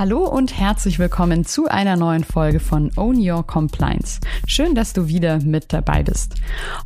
Hallo 0.00 0.26
und 0.26 0.58
herzlich 0.58 0.98
willkommen 0.98 1.44
zu 1.44 1.66
einer 1.66 1.94
neuen 1.94 2.24
Folge 2.24 2.58
von 2.58 2.90
Own 2.96 3.16
Your 3.20 3.46
Compliance. 3.46 4.18
Schön, 4.46 4.74
dass 4.74 4.94
du 4.94 5.08
wieder 5.08 5.40
mit 5.42 5.74
dabei 5.74 6.02
bist. 6.02 6.36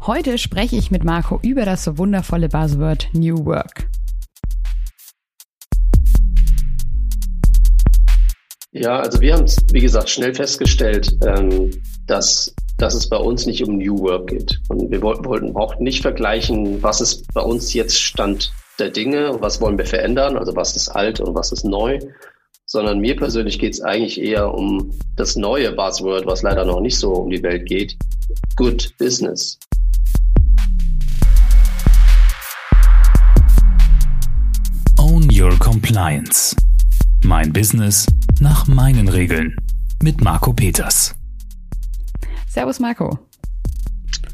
Heute 0.05 0.37
spreche 0.37 0.75
ich 0.75 0.91
mit 0.91 1.05
Marco 1.05 1.39
über 1.41 1.65
das 1.65 1.85
so 1.85 1.97
wundervolle 1.97 2.49
Buzzword 2.49 3.11
New 3.13 3.47
Work. 3.47 3.87
Ja, 8.73 8.99
also 8.99 9.21
wir 9.21 9.35
haben 9.35 9.47
wie 9.71 9.81
gesagt, 9.81 10.11
schnell 10.11 10.35
festgestellt, 10.35 11.17
ähm, 11.25 11.71
dass, 12.09 12.53
dass 12.79 12.95
es 12.95 13.09
bei 13.09 13.19
uns 13.19 13.47
nicht 13.47 13.63
um 13.63 13.79
New 13.79 13.97
Work 14.01 14.27
geht. 14.27 14.61
Und 14.69 14.91
wir 14.91 15.01
wollten, 15.03 15.25
wollten 15.25 15.55
auch 15.55 15.79
nicht 15.79 16.03
vergleichen, 16.03 16.83
was 16.83 17.01
ist 17.01 17.33
bei 17.33 17.43
uns 17.43 17.75
jetzt 17.75 18.03
Stand 18.03 18.53
der 18.81 18.91
Dinge, 18.91 19.37
was 19.39 19.61
wollen 19.61 19.79
wir 19.79 19.87
verändern, 19.87 20.37
also 20.37 20.57
was 20.57 20.75
ist 20.75 20.89
alt 20.89 21.21
und 21.21 21.37
was 21.37 21.53
ist 21.53 21.65
neu, 21.65 22.01
sondern 22.67 23.01
mir 23.01 23.17
persönlich 23.17 23.59
geht 23.59 23.75
es 23.75 23.81
eigentlich 23.81 24.21
eher 24.21 24.53
um 24.53 24.91
das 25.17 25.37
neue 25.37 25.73
Buzzword, 25.73 26.27
was 26.27 26.43
leider 26.43 26.65
noch 26.65 26.81
nicht 26.81 26.99
so 26.99 27.13
um 27.13 27.31
die 27.31 27.43
Welt 27.43 27.67
geht, 27.67 27.97
Good 28.57 28.95
Business. 28.99 29.59
Own 34.99 35.29
Your 35.31 35.59
Compliance. 35.59 36.57
Mein 37.25 37.53
Business 37.53 38.07
nach 38.41 38.67
meinen 38.67 39.09
Regeln. 39.09 39.55
Mit 40.03 40.23
Marco 40.23 40.53
Peters. 40.53 41.15
Servus 42.49 42.81
Marco. 42.81 43.19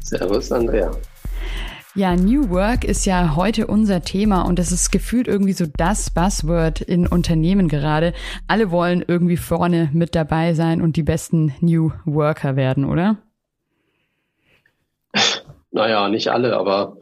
Servus 0.03 0.51
Andrea. 0.51 0.91
Ja, 1.93 2.15
New 2.15 2.49
Work 2.49 2.85
ist 2.85 3.05
ja 3.05 3.35
heute 3.35 3.67
unser 3.67 4.01
Thema 4.01 4.43
und 4.43 4.57
das 4.57 4.71
ist 4.71 4.91
gefühlt 4.91 5.27
irgendwie 5.27 5.51
so 5.51 5.65
das 5.75 6.09
Buzzword 6.09 6.79
in 6.79 7.05
Unternehmen 7.05 7.67
gerade. 7.67 8.13
Alle 8.47 8.71
wollen 8.71 9.03
irgendwie 9.05 9.35
vorne 9.35 9.89
mit 9.91 10.15
dabei 10.15 10.53
sein 10.53 10.81
und 10.81 10.95
die 10.95 11.03
besten 11.03 11.53
New 11.59 11.91
Worker 12.05 12.55
werden, 12.55 12.85
oder? 12.85 13.17
Naja, 15.71 16.07
nicht 16.07 16.29
alle, 16.29 16.55
aber 16.55 16.95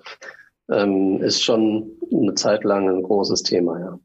ähm, 0.72 1.22
ist 1.22 1.44
schon 1.44 1.92
eine 2.12 2.34
Zeit 2.36 2.64
lang 2.64 2.90
ein 2.90 3.04
großes 3.04 3.44
Thema, 3.44 3.80
ja. 3.80 4.00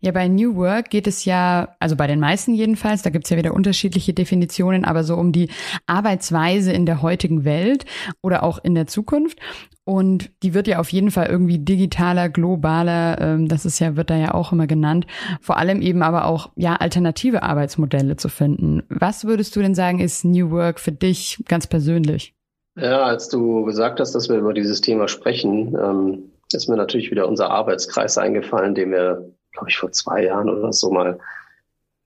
Ja, 0.00 0.12
bei 0.12 0.28
New 0.28 0.56
Work 0.56 0.90
geht 0.90 1.06
es 1.06 1.24
ja, 1.24 1.74
also 1.80 1.96
bei 1.96 2.06
den 2.06 2.20
meisten 2.20 2.54
jedenfalls, 2.54 3.02
da 3.02 3.10
gibt's 3.10 3.30
ja 3.30 3.36
wieder 3.36 3.54
unterschiedliche 3.54 4.12
Definitionen, 4.12 4.84
aber 4.84 5.02
so 5.02 5.16
um 5.16 5.32
die 5.32 5.48
Arbeitsweise 5.86 6.72
in 6.72 6.86
der 6.86 7.02
heutigen 7.02 7.44
Welt 7.44 7.84
oder 8.22 8.42
auch 8.42 8.62
in 8.62 8.74
der 8.74 8.86
Zukunft. 8.86 9.38
Und 9.84 10.30
die 10.42 10.52
wird 10.52 10.66
ja 10.66 10.80
auf 10.80 10.90
jeden 10.90 11.12
Fall 11.12 11.26
irgendwie 11.26 11.58
digitaler, 11.58 12.28
globaler, 12.28 13.20
ähm, 13.20 13.48
das 13.48 13.64
ist 13.64 13.78
ja, 13.78 13.96
wird 13.96 14.10
da 14.10 14.16
ja 14.16 14.34
auch 14.34 14.52
immer 14.52 14.66
genannt. 14.66 15.06
Vor 15.40 15.56
allem 15.56 15.80
eben 15.80 16.02
aber 16.02 16.26
auch, 16.26 16.50
ja, 16.56 16.74
alternative 16.74 17.44
Arbeitsmodelle 17.44 18.16
zu 18.16 18.28
finden. 18.28 18.82
Was 18.88 19.24
würdest 19.24 19.54
du 19.54 19.62
denn 19.62 19.76
sagen, 19.76 20.00
ist 20.00 20.24
New 20.24 20.50
Work 20.50 20.80
für 20.80 20.92
dich 20.92 21.42
ganz 21.48 21.68
persönlich? 21.68 22.35
Ja, 22.76 23.04
als 23.04 23.28
du 23.28 23.64
gesagt 23.64 24.00
hast, 24.00 24.14
dass 24.14 24.28
wir 24.28 24.36
über 24.36 24.52
dieses 24.52 24.82
Thema 24.82 25.08
sprechen, 25.08 25.74
ähm, 25.82 26.32
ist 26.52 26.68
mir 26.68 26.76
natürlich 26.76 27.10
wieder 27.10 27.26
unser 27.26 27.50
Arbeitskreis 27.50 28.18
eingefallen, 28.18 28.74
den 28.74 28.92
wir, 28.92 29.32
glaube 29.52 29.70
ich, 29.70 29.78
vor 29.78 29.92
zwei 29.92 30.24
Jahren 30.24 30.50
oder 30.50 30.72
so 30.72 30.90
mal 30.90 31.18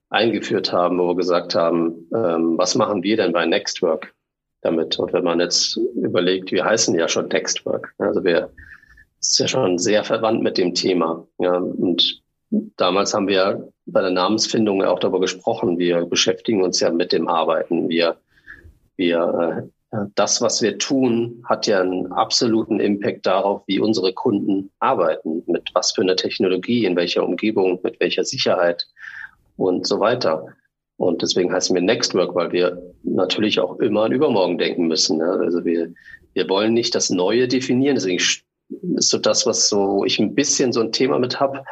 eingeführt 0.09 0.71
haben, 0.71 0.97
wo 0.97 1.09
wir 1.09 1.15
gesagt 1.15 1.55
haben, 1.55 2.07
ähm, 2.15 2.57
was 2.57 2.75
machen 2.75 3.03
wir 3.03 3.17
denn 3.17 3.33
bei 3.33 3.45
Nextwork 3.45 4.13
damit? 4.61 4.97
Und 4.97 5.13
wenn 5.13 5.23
man 5.23 5.39
jetzt 5.39 5.77
überlegt, 5.95 6.51
wir 6.51 6.63
heißen 6.63 6.95
ja 6.95 7.07
schon 7.07 7.27
Nextwork, 7.27 7.93
also 7.97 8.23
wir 8.23 8.49
ist 9.19 9.39
ja 9.39 9.47
schon 9.47 9.77
sehr 9.77 10.03
verwandt 10.03 10.41
mit 10.41 10.57
dem 10.57 10.73
Thema. 10.73 11.27
Ja, 11.37 11.57
und 11.57 12.21
damals 12.77 13.13
haben 13.13 13.27
wir 13.27 13.71
bei 13.85 14.01
der 14.01 14.11
Namensfindung 14.11 14.83
auch 14.83 14.99
darüber 14.99 15.19
gesprochen. 15.19 15.77
Wir 15.77 16.05
beschäftigen 16.05 16.63
uns 16.63 16.79
ja 16.79 16.91
mit 16.91 17.11
dem 17.11 17.27
Arbeiten. 17.27 17.87
Wir, 17.87 18.17
wir 18.95 19.63
äh, 19.67 19.80
das, 20.15 20.41
was 20.41 20.61
wir 20.61 20.77
tun, 20.77 21.43
hat 21.47 21.67
ja 21.67 21.81
einen 21.81 22.11
absoluten 22.13 22.79
Impact 22.79 23.25
darauf, 23.25 23.63
wie 23.67 23.79
unsere 23.79 24.13
Kunden 24.13 24.71
arbeiten, 24.79 25.43
mit 25.47 25.69
was 25.73 25.91
für 25.91 26.01
einer 26.01 26.15
Technologie, 26.15 26.85
in 26.85 26.95
welcher 26.95 27.25
Umgebung, 27.25 27.79
mit 27.83 27.99
welcher 27.99 28.23
Sicherheit 28.23 28.87
und 29.57 29.85
so 29.85 29.99
weiter. 29.99 30.45
Und 30.95 31.21
deswegen 31.21 31.51
heißen 31.51 31.75
wir 31.75 31.81
Nextwork, 31.81 32.35
weil 32.35 32.51
wir 32.51 32.81
natürlich 33.03 33.59
auch 33.59 33.79
immer 33.79 34.03
an 34.03 34.13
übermorgen 34.13 34.57
denken 34.57 34.87
müssen. 34.87 35.21
Also 35.21 35.65
wir, 35.65 35.91
wir 36.33 36.47
wollen 36.47 36.73
nicht 36.73 36.95
das 36.95 37.09
Neue 37.09 37.47
definieren. 37.47 37.95
Deswegen 37.95 38.21
ist 38.95 39.09
so 39.09 39.17
das, 39.17 39.45
was 39.45 39.67
so 39.67 40.05
ich 40.05 40.19
ein 40.19 40.35
bisschen 40.35 40.71
so 40.71 40.79
ein 40.79 40.93
Thema 40.93 41.19
mit 41.19 41.39
habe. 41.39 41.65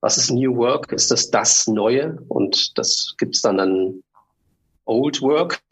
Was 0.00 0.18
ist 0.18 0.30
New 0.30 0.56
Work? 0.56 0.92
Ist 0.92 1.10
das 1.10 1.30
das 1.30 1.66
Neue? 1.66 2.18
Und 2.28 2.76
das 2.76 3.14
gibt 3.16 3.36
es 3.36 3.42
dann 3.42 3.58
an 3.58 4.02
Old 4.84 5.22
Work, 5.22 5.62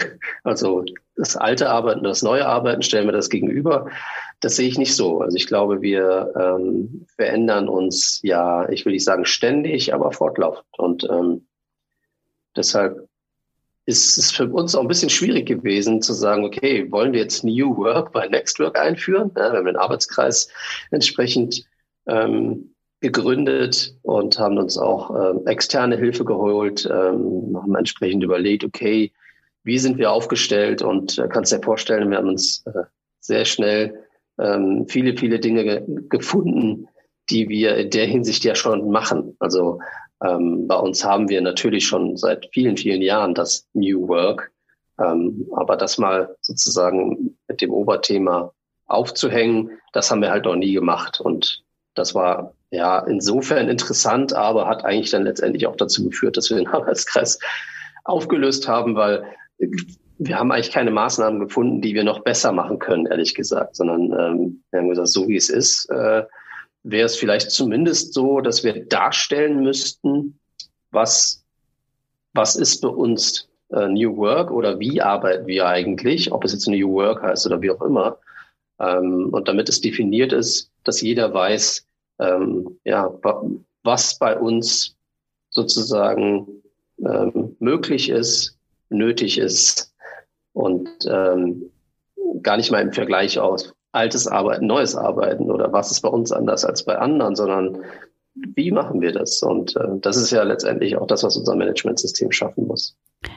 also 0.45 0.85
das 1.17 1.37
alte 1.37 1.71
Arbeiten, 1.71 2.05
das 2.05 2.23
neue 2.23 2.47
Arbeiten, 2.47 2.83
stellen 2.83 3.07
wir 3.07 3.13
das 3.13 3.29
gegenüber. 3.29 3.91
Das 4.41 4.57
sehe 4.57 4.69
ich 4.69 4.79
nicht 4.79 4.97
so. 4.97 5.21
Also 5.21 5.37
ich 5.37 5.47
glaube, 5.47 5.83
wir 5.83 6.33
ähm, 6.37 7.07
verändern 7.17 7.69
uns 7.69 8.21
ja, 8.23 8.69
ich 8.69 8.85
will 8.85 8.93
nicht 8.93 9.05
sagen 9.05 9.25
ständig, 9.25 9.95
aber 9.95 10.13
fortlaufend. 10.13 10.67
Und 10.79 11.05
ähm, 11.11 11.47
deshalb 12.57 13.09
ist 13.85 14.17
es 14.17 14.31
für 14.31 14.49
uns 14.49 14.75
auch 14.75 14.83
ein 14.83 14.89
bisschen 14.89 15.11
schwierig 15.11 15.47
gewesen 15.47 16.03
zu 16.03 16.13
sagen, 16.13 16.45
okay, 16.45 16.91
wollen 16.91 17.13
wir 17.13 17.21
jetzt 17.21 17.45
New 17.45 17.77
Work 17.77 18.13
bei 18.13 18.29
Next 18.29 18.59
Work 18.59 18.79
einführen? 18.79 19.31
Ja, 19.37 19.53
wir 19.53 19.59
haben 19.59 19.67
den 19.67 19.77
Arbeitskreis 19.77 20.49
entsprechend 20.91 21.67
ähm, 22.07 22.75
gegründet 23.03 23.95
und 24.03 24.39
haben 24.39 24.59
uns 24.59 24.79
auch 24.79 25.11
äh, 25.15 25.51
externe 25.51 25.97
Hilfe 25.97 26.25
geholt, 26.25 26.89
ähm, 26.91 27.59
haben 27.61 27.75
entsprechend 27.75 28.23
überlegt, 28.23 28.65
okay, 28.65 29.13
wie 29.65 29.79
sind 29.79 29.99
wir 29.99 30.13
aufgestellt 30.13 30.83
und 30.83 31.19
äh, 31.19 31.29
kannst 31.29 31.53
dir 31.53 31.61
vorstellen, 31.61 32.11
wir 32.11 32.19
haben 32.19 32.29
uns 32.29 32.65
äh, 32.67 32.85
sehr 33.21 33.45
schnell 33.45 34.05
ähm, 34.39 34.87
viele, 34.89 35.17
viele 35.17 35.41
Dinge 35.41 35.65
ge 35.65 35.83
gefunden, 36.09 36.89
die 37.29 37.49
wir 37.49 37.77
in 37.77 37.91
der 37.91 38.07
Hinsicht 38.07 38.45
ja 38.45 38.55
schon 38.55 38.91
machen. 38.91 39.37
Also 39.41 39.81
ähm, 40.25 40.67
bei 40.69 40.77
uns 40.77 41.05
haben 41.05 41.29
wir 41.29 41.41
natürlich 41.41 41.87
schon 41.87 42.17
seit 42.17 42.49
vielen, 42.53 42.77
vielen 42.77 43.03
Jahren 43.03 43.35
das 43.35 43.67
New 43.75 44.09
Work, 44.09 44.53
ähm, 45.01 45.49
aber 45.57 45.77
das 45.77 45.99
mal 45.99 46.37
sozusagen 46.41 47.37
mit 47.49 47.61
dem 47.61 47.73
Oberthema 47.73 48.53
aufzuhängen, 48.87 49.71
das 49.93 50.11
haben 50.11 50.23
wir 50.23 50.31
halt 50.31 50.45
noch 50.45 50.57
nie 50.57 50.73
gemacht 50.73 51.21
und 51.21 51.65
das 51.95 52.15
war 52.15 52.55
ja 52.73 52.99
insofern 53.01 53.69
interessant, 53.69 54.33
aber 54.33 54.67
hat 54.67 54.85
eigentlich 54.85 55.11
dann 55.11 55.25
letztendlich 55.25 55.67
auch 55.67 55.77
dazu 55.77 56.05
geführt, 56.05 56.37
dass 56.37 56.51
wir 56.51 56.57
den 56.57 56.67
Arbeitskreis 56.69 57.39
aufgelöst 58.05 58.67
haben, 58.67 58.97
weil 58.97 59.25
wir 60.19 60.39
haben 60.39 60.51
eigentlich 60.51 60.73
keine 60.73 60.91
Maßnahmen 60.91 61.41
gefunden, 61.41 61.81
die 61.81 61.95
wir 61.95 62.05
noch 62.05 62.21
besser 62.21 62.53
machen 62.53 62.79
können, 62.79 63.07
ehrlich 63.07 63.35
gesagt, 63.35 63.77
sondern 63.77 64.13
ähm, 64.19 64.65
wir 64.71 64.81
haben 64.81 64.89
gesagt, 64.89 65.09
so 65.09 65.29
wie 65.29 65.37
es 65.37 65.51
ist, 65.51 65.89
äh, 65.91 66.25
wäre 66.83 67.07
es 67.07 67.17
vielleicht 67.17 67.51
zumindest 67.51 68.15
so, 68.15 68.41
dass 68.41 68.65
wir 68.65 68.87
darstellen 68.87 69.63
müssten, 69.63 70.39
was, 70.91 71.45
was 72.33 72.57
ist 72.57 72.81
bei 72.81 72.89
uns 72.89 73.49
äh, 73.71 73.89
New 73.89 74.17
Work 74.17 74.51
oder 74.51 74.79
wie 74.79 75.01
arbeiten 75.01 75.47
wir 75.47 75.67
eigentlich, 75.67 76.33
ob 76.33 76.45
es 76.45 76.53
jetzt 76.53 76.69
New 76.69 76.93
Work 76.93 77.23
heißt 77.23 77.47
oder 77.47 77.61
wie 77.63 77.71
auch 77.71 77.83
immer. 77.83 78.19
Ähm, 78.81 79.29
und 79.31 79.49
damit 79.49 79.69
es 79.69 79.81
definiert 79.81 80.33
ist, 80.33 80.71
dass 80.85 81.01
jeder 81.01 81.33
weiß, 81.33 81.87
ähm, 82.19 82.79
ja, 82.85 83.13
was 83.83 84.19
bei 84.19 84.39
uns 84.39 84.97
sozusagen 85.51 86.63
ähm, 86.99 87.57
möglich 87.59 88.09
ist, 88.09 88.59
nötig 88.89 89.39
ist 89.39 89.93
und 90.53 90.89
ähm, 91.07 91.71
gar 92.43 92.57
nicht 92.57 92.71
mal 92.71 92.83
im 92.83 92.93
Vergleich 92.93 93.39
aus 93.39 93.75
altes 93.93 94.27
Arbeiten, 94.27 94.67
neues 94.67 94.97
Arbeiten 94.97 95.51
oder 95.51 95.73
was 95.73 95.91
ist 95.91 96.01
bei 96.01 96.09
uns 96.09 96.33
anders 96.33 96.65
als 96.65 96.85
bei 96.85 96.99
anderen, 96.99 97.37
sondern 97.37 97.79
wie 98.35 98.71
machen 98.71 99.01
wir 99.01 99.13
das? 99.13 99.43
Und 99.43 99.77
äh, 99.77 99.99
das 100.01 100.17
ist 100.17 100.31
ja 100.31 100.43
letztendlich 100.43 100.97
auch 100.97 101.07
das, 101.07 101.23
was 101.23 101.37
unser 101.37 101.55
Managementsystem 101.55 102.33
schaffen 102.33 102.67
muss. 102.67 102.97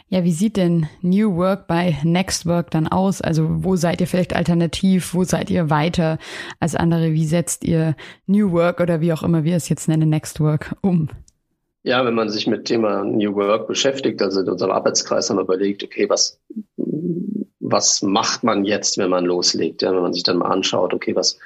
Ja, 0.09 0.23
wie 0.23 0.31
sieht 0.31 0.57
denn 0.57 0.87
New 1.01 1.35
Work 1.35 1.67
bei 1.67 1.97
Next 2.03 2.45
Work 2.45 2.71
dann 2.71 2.87
aus? 2.87 3.21
Also 3.21 3.47
wo 3.63 3.75
seid 3.75 4.01
ihr 4.01 4.07
vielleicht 4.07 4.35
alternativ? 4.35 5.13
Wo 5.13 5.23
seid 5.23 5.49
ihr 5.49 5.69
weiter 5.69 6.17
als 6.59 6.75
andere? 6.75 7.13
Wie 7.13 7.25
setzt 7.25 7.63
ihr 7.63 7.95
New 8.27 8.51
Work 8.51 8.79
oder 8.79 9.01
wie 9.01 9.13
auch 9.13 9.23
immer 9.23 9.43
wir 9.43 9.55
es 9.55 9.69
jetzt 9.69 9.87
nennen, 9.87 10.09
Next 10.09 10.39
Work 10.39 10.75
um? 10.81 11.09
Ja, 11.83 12.03
wenn 12.03 12.15
man 12.15 12.29
sich 12.29 12.47
mit 12.47 12.65
Thema 12.65 13.03
New 13.03 13.35
Work 13.35 13.67
beschäftigt, 13.67 14.21
also 14.21 14.41
in 14.41 14.49
unserem 14.49 14.71
Arbeitskreis 14.71 15.29
haben 15.29 15.37
wir 15.37 15.43
überlegt, 15.43 15.83
okay, 15.83 16.09
was, 16.09 16.39
was 17.59 18.01
macht 18.01 18.43
man 18.43 18.65
jetzt, 18.65 18.97
wenn 18.97 19.11
man 19.11 19.25
loslegt? 19.25 19.83
Ja, 19.83 19.93
wenn 19.93 20.01
man 20.01 20.13
sich 20.13 20.23
dann 20.23 20.38
mal 20.38 20.49
anschaut, 20.49 20.93
okay, 20.93 21.15
was, 21.15 21.38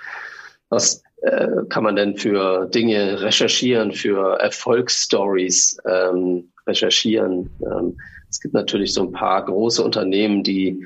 was 0.70 1.04
äh, 1.24 1.48
kann 1.68 1.84
man 1.84 1.98
denn 1.98 2.16
für 2.16 2.68
Dinge 2.68 3.22
recherchieren, 3.22 3.92
für 3.92 4.40
Erfolgsstories 4.40 5.78
ähm, 5.86 6.52
recherchieren? 6.66 7.50
Ähm, 7.62 7.98
es 8.30 8.40
gibt 8.40 8.54
natürlich 8.54 8.94
so 8.94 9.02
ein 9.02 9.12
paar 9.12 9.44
große 9.46 9.84
Unternehmen, 9.84 10.44
die 10.44 10.86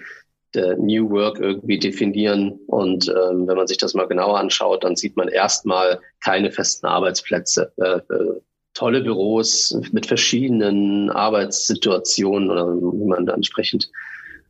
der 0.53 0.77
New 0.77 1.09
Work 1.09 1.39
irgendwie 1.39 1.79
definieren. 1.79 2.59
Und 2.67 3.07
ähm, 3.09 3.47
wenn 3.47 3.57
man 3.57 3.67
sich 3.67 3.77
das 3.77 3.93
mal 3.93 4.07
genauer 4.07 4.39
anschaut, 4.39 4.83
dann 4.83 4.95
sieht 4.95 5.17
man 5.17 5.27
erstmal 5.27 5.99
keine 6.23 6.51
festen 6.51 6.85
Arbeitsplätze. 6.85 7.71
Äh, 7.77 8.13
äh, 8.13 8.41
tolle 8.73 9.01
Büros 9.01 9.77
mit 9.91 10.05
verschiedenen 10.05 11.09
Arbeitssituationen 11.09 12.49
oder 12.49 12.67
wie 12.67 13.05
man 13.05 13.25
da 13.25 13.33
entsprechend 13.33 13.89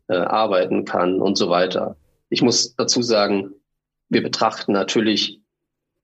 äh, 0.07 0.15
arbeiten 0.15 0.85
kann 0.85 1.19
und 1.19 1.37
so 1.37 1.49
weiter. 1.49 1.97
Ich 2.29 2.41
muss 2.41 2.75
dazu 2.75 3.01
sagen, 3.01 3.51
wir 4.09 4.23
betrachten 4.23 4.71
natürlich 4.71 5.41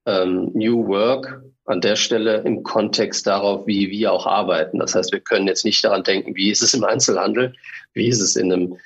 ähm, 0.06 0.52
New 0.54 0.88
Work 0.88 1.44
an 1.70 1.82
der 1.82 1.96
Stelle 1.96 2.42
im 2.42 2.64
Kontext 2.64 3.28
darauf, 3.28 3.68
wie 3.68 3.92
wir 3.92 4.12
auch 4.12 4.26
arbeiten. 4.26 4.80
Das 4.80 4.96
heißt, 4.96 5.12
wir 5.12 5.20
können 5.20 5.48
jetzt 5.48 5.66
nicht 5.66 5.84
daran 5.84 6.04
denken, 6.04 6.36
wie 6.36 6.50
ist 6.50 6.64
es 6.64 6.74
im 6.74 6.84
Einzelhandel, 6.84 7.54
wie 7.94 8.08
ist 8.08 8.22
es 8.22 8.36
in 8.36 8.52
einem 8.52 8.78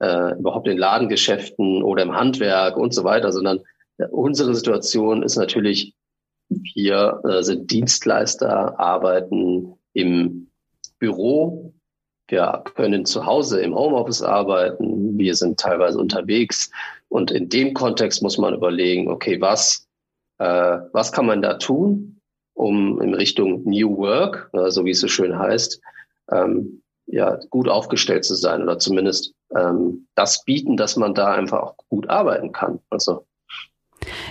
äh, 0.00 0.36
überhaupt 0.36 0.66
in 0.66 0.76
Ladengeschäften 0.76 1.84
oder 1.84 2.02
im 2.02 2.16
Handwerk 2.16 2.76
und 2.76 2.92
so 2.92 3.04
weiter, 3.04 3.30
sondern 3.30 3.60
äh, 3.98 4.06
unsere 4.06 4.56
Situation 4.56 5.22
ist 5.22 5.36
natürlich, 5.36 5.94
wir 6.48 7.20
äh, 7.24 7.42
sind 7.44 7.70
Dienstleister, 7.70 8.78
arbeiten 8.80 9.74
im 9.92 10.48
Büro, 10.98 11.72
wir 12.26 12.64
können 12.74 13.04
zu 13.04 13.24
Hause 13.24 13.60
im 13.60 13.76
Homeoffice 13.76 14.22
arbeiten, 14.22 15.16
wir 15.16 15.36
sind 15.36 15.60
teilweise 15.60 15.98
unterwegs. 15.98 16.72
Und 17.08 17.30
in 17.30 17.48
dem 17.48 17.72
Kontext 17.74 18.20
muss 18.22 18.38
man 18.38 18.54
überlegen, 18.54 19.08
okay, 19.08 19.40
was, 19.40 19.86
äh, 20.38 20.78
was 20.92 21.12
kann 21.12 21.26
man 21.26 21.42
da 21.42 21.54
tun, 21.54 22.11
um 22.54 23.00
in 23.00 23.14
Richtung 23.14 23.62
New 23.64 23.96
Work, 23.96 24.50
so 24.68 24.84
wie 24.84 24.90
es 24.90 25.00
so 25.00 25.08
schön 25.08 25.38
heißt, 25.38 25.80
ähm, 26.30 26.82
ja, 27.06 27.38
gut 27.50 27.68
aufgestellt 27.68 28.24
zu 28.24 28.34
sein 28.34 28.62
oder 28.62 28.78
zumindest 28.78 29.34
ähm, 29.54 30.06
das 30.14 30.44
bieten, 30.44 30.76
dass 30.76 30.96
man 30.96 31.14
da 31.14 31.32
einfach 31.32 31.60
auch 31.60 31.76
gut 31.88 32.08
arbeiten 32.08 32.52
kann. 32.52 32.80
Also 32.90 33.26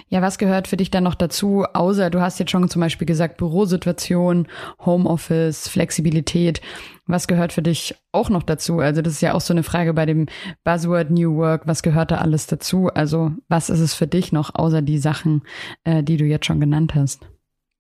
ja, 0.10 0.22
was 0.22 0.38
gehört 0.38 0.68
für 0.68 0.78
dich 0.78 0.92
dann 0.92 1.06
noch 1.06 1.16
dazu, 1.16 1.66
außer 1.74 2.10
du 2.10 2.20
hast 2.20 2.40
jetzt 2.40 2.52
schon 2.52 2.68
zum 2.70 2.82
Beispiel 2.82 3.06
gesagt, 3.06 3.38
Bürosituation, 3.38 4.48
Homeoffice, 4.86 5.70
Flexibilität. 5.70 6.62
Was 7.06 7.28
gehört 7.28 7.54
für 7.54 7.62
dich 7.62 7.96
auch 8.12 8.30
noch 8.30 8.44
dazu? 8.44 8.80
Also 8.80 9.02
das 9.02 9.14
ist 9.14 9.22
ja 9.22 9.34
auch 9.34 9.42
so 9.42 9.54
eine 9.54 9.64
Frage 9.64 9.94
bei 9.94 10.06
dem 10.06 10.28
Buzzword 10.66 11.12
New 11.12 11.38
Work. 11.38 11.66
Was 11.66 11.84
gehört 11.84 12.12
da 12.12 12.18
alles 12.18 12.48
dazu? 12.48 12.88
Also 12.88 13.32
was 13.48 13.70
ist 13.70 13.80
es 13.80 13.94
für 13.94 14.08
dich 14.08 14.34
noch, 14.34 14.54
außer 14.54 14.82
die 14.82 14.98
Sachen, 14.98 15.44
äh, 15.86 16.04
die 16.04 16.18
du 16.18 16.26
jetzt 16.26 16.46
schon 16.46 16.60
genannt 16.60 16.94
hast? 16.94 17.31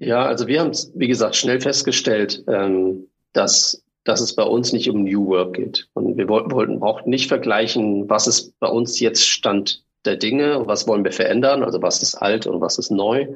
Ja, 0.01 0.25
also 0.25 0.47
wir 0.47 0.59
haben, 0.59 0.71
wie 0.95 1.07
gesagt, 1.07 1.35
schnell 1.35 1.61
festgestellt, 1.61 2.43
ähm, 2.47 3.07
dass 3.33 3.83
dass 4.03 4.19
es 4.19 4.35
bei 4.35 4.43
uns 4.43 4.73
nicht 4.73 4.89
um 4.89 5.03
New 5.03 5.27
Work 5.27 5.53
geht. 5.53 5.87
Und 5.93 6.17
wir 6.17 6.27
wollten, 6.27 6.51
wollten 6.51 6.81
auch 6.81 7.05
nicht 7.05 7.27
vergleichen, 7.27 8.09
was 8.09 8.27
ist 8.27 8.59
bei 8.59 8.67
uns 8.67 8.99
jetzt 8.99 9.27
Stand 9.27 9.83
der 10.05 10.15
Dinge, 10.15 10.65
was 10.65 10.87
wollen 10.87 11.03
wir 11.03 11.11
verändern, 11.11 11.63
also 11.63 11.81
was 11.81 12.01
ist 12.01 12.15
alt 12.15 12.47
und 12.47 12.61
was 12.61 12.79
ist 12.79 12.89
neu, 12.89 13.27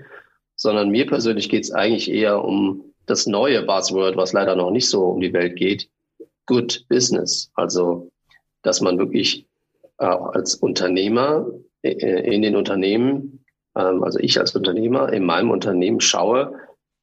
sondern 0.56 0.90
mir 0.90 1.06
persönlich 1.06 1.50
geht 1.50 1.66
es 1.66 1.72
eigentlich 1.72 2.10
eher 2.10 2.44
um 2.44 2.94
das 3.06 3.28
neue 3.28 3.62
Buzzword, 3.62 4.18
was 4.18 4.34
leider 4.34 4.56
noch 4.56 4.72
nicht 4.72 4.90
so 4.90 5.04
um 5.04 5.22
die 5.22 5.34
Welt 5.34 5.56
geht, 5.56 5.88
Good 6.48 6.86
Business. 6.90 7.52
Also, 7.54 8.10
dass 8.64 8.82
man 8.82 8.98
wirklich 8.98 9.46
äh, 10.00 10.06
als 10.06 10.56
Unternehmer 10.56 11.46
äh, 11.84 12.34
in 12.34 12.42
den 12.42 12.56
Unternehmen, 12.56 13.45
also 13.76 14.20
ich 14.20 14.40
als 14.40 14.56
Unternehmer 14.56 15.12
in 15.12 15.26
meinem 15.26 15.52
Unternehmen 15.52 16.02
schaue, 16.02 16.58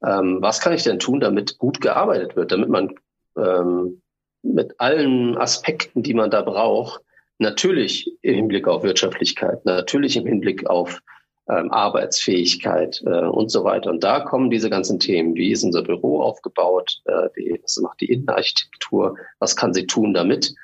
ähm, 0.04 0.38
was 0.40 0.60
kann 0.60 0.72
ich 0.72 0.82
denn 0.82 0.98
tun, 0.98 1.20
damit 1.20 1.58
gut 1.58 1.80
gearbeitet 1.80 2.34
wird, 2.36 2.50
damit 2.52 2.69
man 2.69 2.94
ähm, 3.36 4.02
mit 4.42 4.74
allen 4.78 5.36
Aspekten, 5.38 6.02
die 6.02 6.14
man 6.14 6.30
da 6.30 6.42
braucht, 6.42 7.00
natürlich 7.38 8.10
im 8.22 8.34
Hinblick 8.34 8.66
auf 8.66 8.82
Wirtschaftlichkeit, 8.82 9.64
natürlich 9.64 10.16
im 10.16 10.26
Hinblick 10.26 10.69
auf 10.69 11.00
ähm, 11.48 11.70
Arbeitsfähigkeit 11.70 13.02
äh, 13.04 13.26
und 13.26 13.50
so 13.50 13.64
weiter. 13.64 13.90
Und 13.90 14.04
da 14.04 14.20
kommen 14.20 14.50
diese 14.50 14.70
ganzen 14.70 14.98
Themen. 14.98 15.34
Wie 15.34 15.52
ist 15.52 15.64
unser 15.64 15.82
Büro 15.82 16.20
aufgebaut? 16.22 17.00
Äh, 17.04 17.28
wie, 17.34 17.60
was 17.62 17.76
macht 17.78 18.00
die 18.00 18.10
Innenarchitektur? 18.12 19.16
Was 19.38 19.56
kann 19.56 19.75
sie 19.75 19.86
tun, 19.86 20.14
damit 20.14 20.54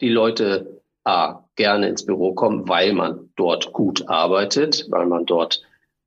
die 0.00 0.08
Leute 0.08 0.82
A, 1.04 1.44
gerne 1.58 1.88
ins 1.88 2.06
Büro 2.06 2.32
kommen, 2.32 2.66
weil 2.68 2.94
man 2.94 3.28
dort 3.36 3.74
gut 3.74 4.08
arbeitet, 4.08 4.86
weil 4.88 5.04
man 5.04 5.26
dort 5.26 5.62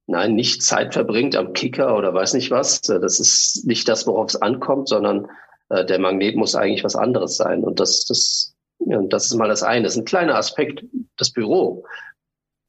nein, 0.07 0.33
nicht 0.33 0.63
Zeit 0.63 0.93
verbringt 0.93 1.35
am 1.35 1.53
Kicker 1.53 1.95
oder 1.95 2.13
weiß 2.13 2.33
nicht 2.33 2.49
was. 2.49 2.81
Das 2.81 3.19
ist 3.19 3.65
nicht 3.65 3.87
das, 3.87 4.07
worauf 4.07 4.29
es 4.29 4.41
ankommt, 4.41 4.89
sondern 4.89 5.27
äh, 5.69 5.85
der 5.85 5.99
Magnet 5.99 6.35
muss 6.35 6.55
eigentlich 6.55 6.83
was 6.83 6.95
anderes 6.95 7.37
sein. 7.37 7.63
Und 7.63 7.79
das, 7.79 8.05
das, 8.05 8.55
ja, 8.79 9.01
das 9.03 9.25
ist 9.25 9.35
mal 9.35 9.47
das 9.47 9.63
eine. 9.63 9.83
Das 9.83 9.93
ist 9.93 9.99
ein 9.99 10.05
kleiner 10.05 10.35
Aspekt, 10.35 10.83
das 11.17 11.31
Büro. 11.31 11.85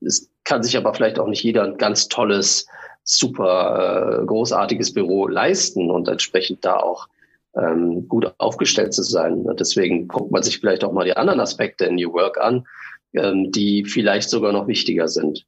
Es 0.00 0.30
kann 0.44 0.62
sich 0.62 0.76
aber 0.76 0.94
vielleicht 0.94 1.18
auch 1.18 1.28
nicht 1.28 1.42
jeder 1.42 1.64
ein 1.64 1.78
ganz 1.78 2.08
tolles, 2.08 2.66
super 3.04 4.20
äh, 4.20 4.26
großartiges 4.26 4.92
Büro 4.92 5.26
leisten 5.26 5.90
und 5.90 6.08
entsprechend 6.08 6.64
da 6.64 6.76
auch 6.76 7.08
ähm, 7.56 8.08
gut 8.08 8.32
aufgestellt 8.38 8.94
zu 8.94 9.02
sein. 9.02 9.44
Deswegen 9.58 10.08
guckt 10.08 10.30
man 10.30 10.42
sich 10.42 10.58
vielleicht 10.58 10.84
auch 10.84 10.92
mal 10.92 11.04
die 11.04 11.16
anderen 11.16 11.40
Aspekte 11.40 11.84
in 11.84 11.96
New 11.96 12.12
Work 12.12 12.38
an, 12.40 12.66
ähm, 13.14 13.50
die 13.50 13.84
vielleicht 13.84 14.30
sogar 14.30 14.52
noch 14.52 14.66
wichtiger 14.66 15.08
sind. 15.08 15.46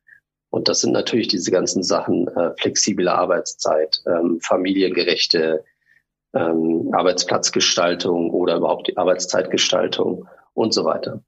Und 0.51 0.69
das 0.69 0.81
sind 0.81 0.93
natürlich 0.93 1.29
diese 1.29 1.51
ganzen 1.51 1.83
Sachen, 1.83 2.29
äh, 2.29 2.51
flexible 2.59 3.09
Arbeitszeit, 3.09 4.03
ähm, 4.07 4.39
familiengerechte 4.41 5.65
ähm, 6.35 6.91
Arbeitsplatzgestaltung 6.93 8.31
oder 8.31 8.57
überhaupt 8.57 8.89
die 8.89 8.97
Arbeitszeitgestaltung 8.97 10.29
und 10.53 10.73
so 10.73 10.85
weiter. 10.85 11.23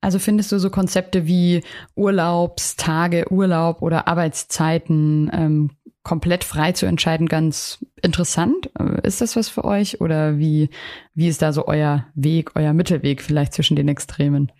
Also 0.00 0.18
findest 0.18 0.50
du 0.52 0.58
so 0.58 0.68
Konzepte 0.70 1.26
wie 1.26 1.62
Urlaubstage, 1.94 3.26
Urlaub 3.30 3.82
oder 3.82 4.08
Arbeitszeiten 4.08 5.30
ähm, 5.32 5.70
komplett 6.02 6.44
frei 6.44 6.72
zu 6.72 6.86
entscheiden 6.86 7.28
ganz 7.28 7.84
interessant? 8.02 8.70
Ist 9.02 9.20
das 9.20 9.36
was 9.36 9.48
für 9.48 9.64
euch 9.64 10.00
oder 10.00 10.38
wie, 10.38 10.70
wie 11.14 11.28
ist 11.28 11.42
da 11.42 11.52
so 11.52 11.66
euer 11.66 12.06
Weg, 12.14 12.52
euer 12.54 12.72
Mittelweg 12.72 13.22
vielleicht 13.22 13.52
zwischen 13.52 13.76
den 13.76 13.88
Extremen? 13.88 14.50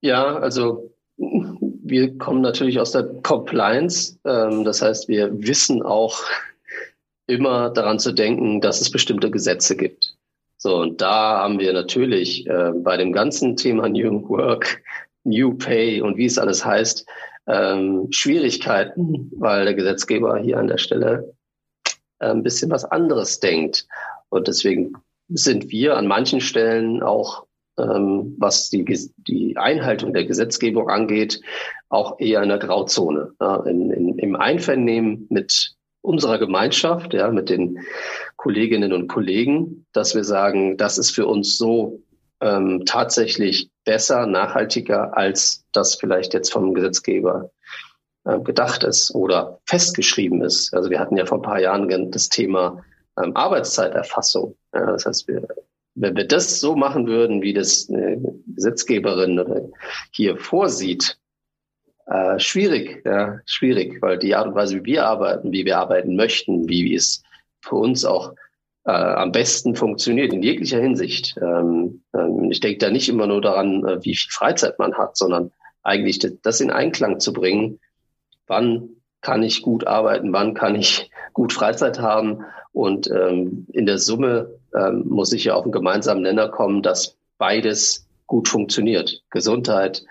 Ja, 0.00 0.36
also 0.36 0.92
wir 1.16 2.16
kommen 2.18 2.42
natürlich 2.42 2.78
aus 2.78 2.92
der 2.92 3.04
Compliance. 3.22 4.18
Ähm, 4.24 4.64
das 4.64 4.82
heißt, 4.82 5.08
wir 5.08 5.30
wissen 5.32 5.82
auch, 5.82 6.22
immer 7.26 7.68
daran 7.70 7.98
zu 7.98 8.12
denken, 8.12 8.60
dass 8.60 8.80
es 8.80 8.90
bestimmte 8.90 9.30
Gesetze 9.30 9.76
gibt. 9.76 10.16
So, 10.56 10.76
und 10.78 11.00
da 11.00 11.38
haben 11.42 11.58
wir 11.60 11.72
natürlich 11.72 12.46
äh, 12.46 12.72
bei 12.74 12.96
dem 12.96 13.12
ganzen 13.12 13.56
Thema 13.56 13.88
New 13.88 14.28
Work, 14.28 14.82
New 15.24 15.54
Pay 15.54 16.00
und 16.00 16.16
wie 16.16 16.24
es 16.24 16.38
alles 16.38 16.64
heißt, 16.64 17.06
ähm, 17.48 18.08
Schwierigkeiten, 18.10 19.30
weil 19.36 19.64
der 19.64 19.74
Gesetzgeber 19.74 20.38
hier 20.38 20.58
an 20.58 20.68
der 20.68 20.78
Stelle 20.78 21.34
äh, 22.18 22.26
ein 22.26 22.42
bisschen 22.42 22.70
was 22.70 22.84
anderes 22.84 23.40
denkt. 23.40 23.86
Und 24.28 24.46
deswegen 24.48 24.92
sind 25.28 25.70
wir 25.70 25.96
an 25.96 26.06
manchen 26.06 26.40
Stellen 26.40 27.02
auch, 27.02 27.46
ähm, 27.78 28.36
was 28.38 28.70
die, 28.70 28.84
die 29.16 29.56
Einhaltung 29.56 30.12
der 30.12 30.24
Gesetzgebung 30.24 30.90
angeht, 30.90 31.40
auch 31.88 32.20
eher 32.20 32.42
in 32.42 32.50
der 32.50 32.58
Grauzone. 32.58 33.32
Ja, 33.40 33.64
in, 33.64 33.90
in, 33.90 34.18
Im 34.18 34.36
Einvernehmen 34.36 35.26
mit 35.30 35.74
unserer 36.02 36.38
Gemeinschaft, 36.38 37.14
ja, 37.14 37.30
mit 37.30 37.48
den 37.48 37.78
Kolleginnen 38.36 38.92
und 38.92 39.08
Kollegen, 39.08 39.86
dass 39.92 40.14
wir 40.14 40.24
sagen, 40.24 40.76
das 40.76 40.98
ist 40.98 41.10
für 41.10 41.26
uns 41.26 41.56
so 41.56 42.02
ähm, 42.40 42.84
tatsächlich 42.86 43.70
besser, 43.88 44.26
nachhaltiger, 44.26 45.16
als 45.16 45.64
das 45.72 45.94
vielleicht 45.94 46.34
jetzt 46.34 46.52
vom 46.52 46.74
Gesetzgeber 46.74 47.50
äh, 48.24 48.38
gedacht 48.40 48.84
ist 48.84 49.14
oder 49.14 49.60
festgeschrieben 49.64 50.42
ist. 50.42 50.74
Also 50.74 50.90
wir 50.90 51.00
hatten 51.00 51.16
ja 51.16 51.24
vor 51.24 51.38
ein 51.38 51.42
paar 51.42 51.58
Jahren 51.58 52.10
das 52.10 52.28
Thema 52.28 52.84
ähm, 53.18 53.34
Arbeitszeiterfassung. 53.34 54.54
Das 54.72 55.06
heißt, 55.06 55.26
wir, 55.26 55.48
wenn 55.94 56.14
wir 56.14 56.26
das 56.26 56.60
so 56.60 56.76
machen 56.76 57.06
würden, 57.06 57.40
wie 57.40 57.54
das 57.54 57.88
eine 57.88 58.20
Gesetzgeberin 58.54 59.72
hier 60.10 60.36
vorsieht, 60.36 61.18
äh, 62.04 62.38
schwierig, 62.38 63.02
ja, 63.06 63.40
schwierig, 63.46 64.02
weil 64.02 64.18
die 64.18 64.34
Art 64.34 64.48
und 64.48 64.54
Weise, 64.54 64.76
wie 64.76 64.84
wir 64.84 65.06
arbeiten, 65.06 65.50
wie 65.50 65.64
wir 65.64 65.78
arbeiten 65.78 66.14
möchten, 66.14 66.68
wie 66.68 66.94
es 66.94 67.22
für 67.62 67.76
uns 67.76 68.04
auch 68.04 68.34
äh, 68.88 68.92
am 68.92 69.32
besten 69.32 69.74
funktioniert 69.74 70.32
in 70.32 70.42
jeglicher 70.42 70.80
Hinsicht. 70.80 71.36
Ähm, 71.42 72.00
ähm, 72.14 72.50
ich 72.50 72.60
denke 72.60 72.78
da 72.78 72.90
nicht 72.90 73.10
immer 73.10 73.26
nur 73.26 73.42
daran, 73.42 73.84
äh, 73.84 74.02
wie 74.02 74.16
viel 74.16 74.30
Freizeit 74.30 74.78
man 74.78 74.94
hat, 74.94 75.18
sondern 75.18 75.52
eigentlich 75.82 76.26
das 76.42 76.62
in 76.62 76.70
Einklang 76.70 77.20
zu 77.20 77.34
bringen. 77.34 77.80
Wann 78.46 78.88
kann 79.20 79.42
ich 79.42 79.60
gut 79.60 79.86
arbeiten? 79.86 80.32
Wann 80.32 80.54
kann 80.54 80.74
ich 80.74 81.10
gut 81.34 81.52
Freizeit 81.52 81.98
haben? 81.98 82.44
Und 82.72 83.10
ähm, 83.10 83.66
in 83.74 83.84
der 83.84 83.98
Summe 83.98 84.54
ähm, 84.74 85.04
muss 85.06 85.34
ich 85.34 85.44
ja 85.44 85.54
auf 85.54 85.64
einen 85.64 85.72
gemeinsamen 85.72 86.22
Nenner 86.22 86.48
kommen, 86.48 86.82
dass 86.82 87.18
beides 87.36 88.08
gut 88.26 88.48
funktioniert. 88.48 89.22
Gesundheit, 89.28 90.02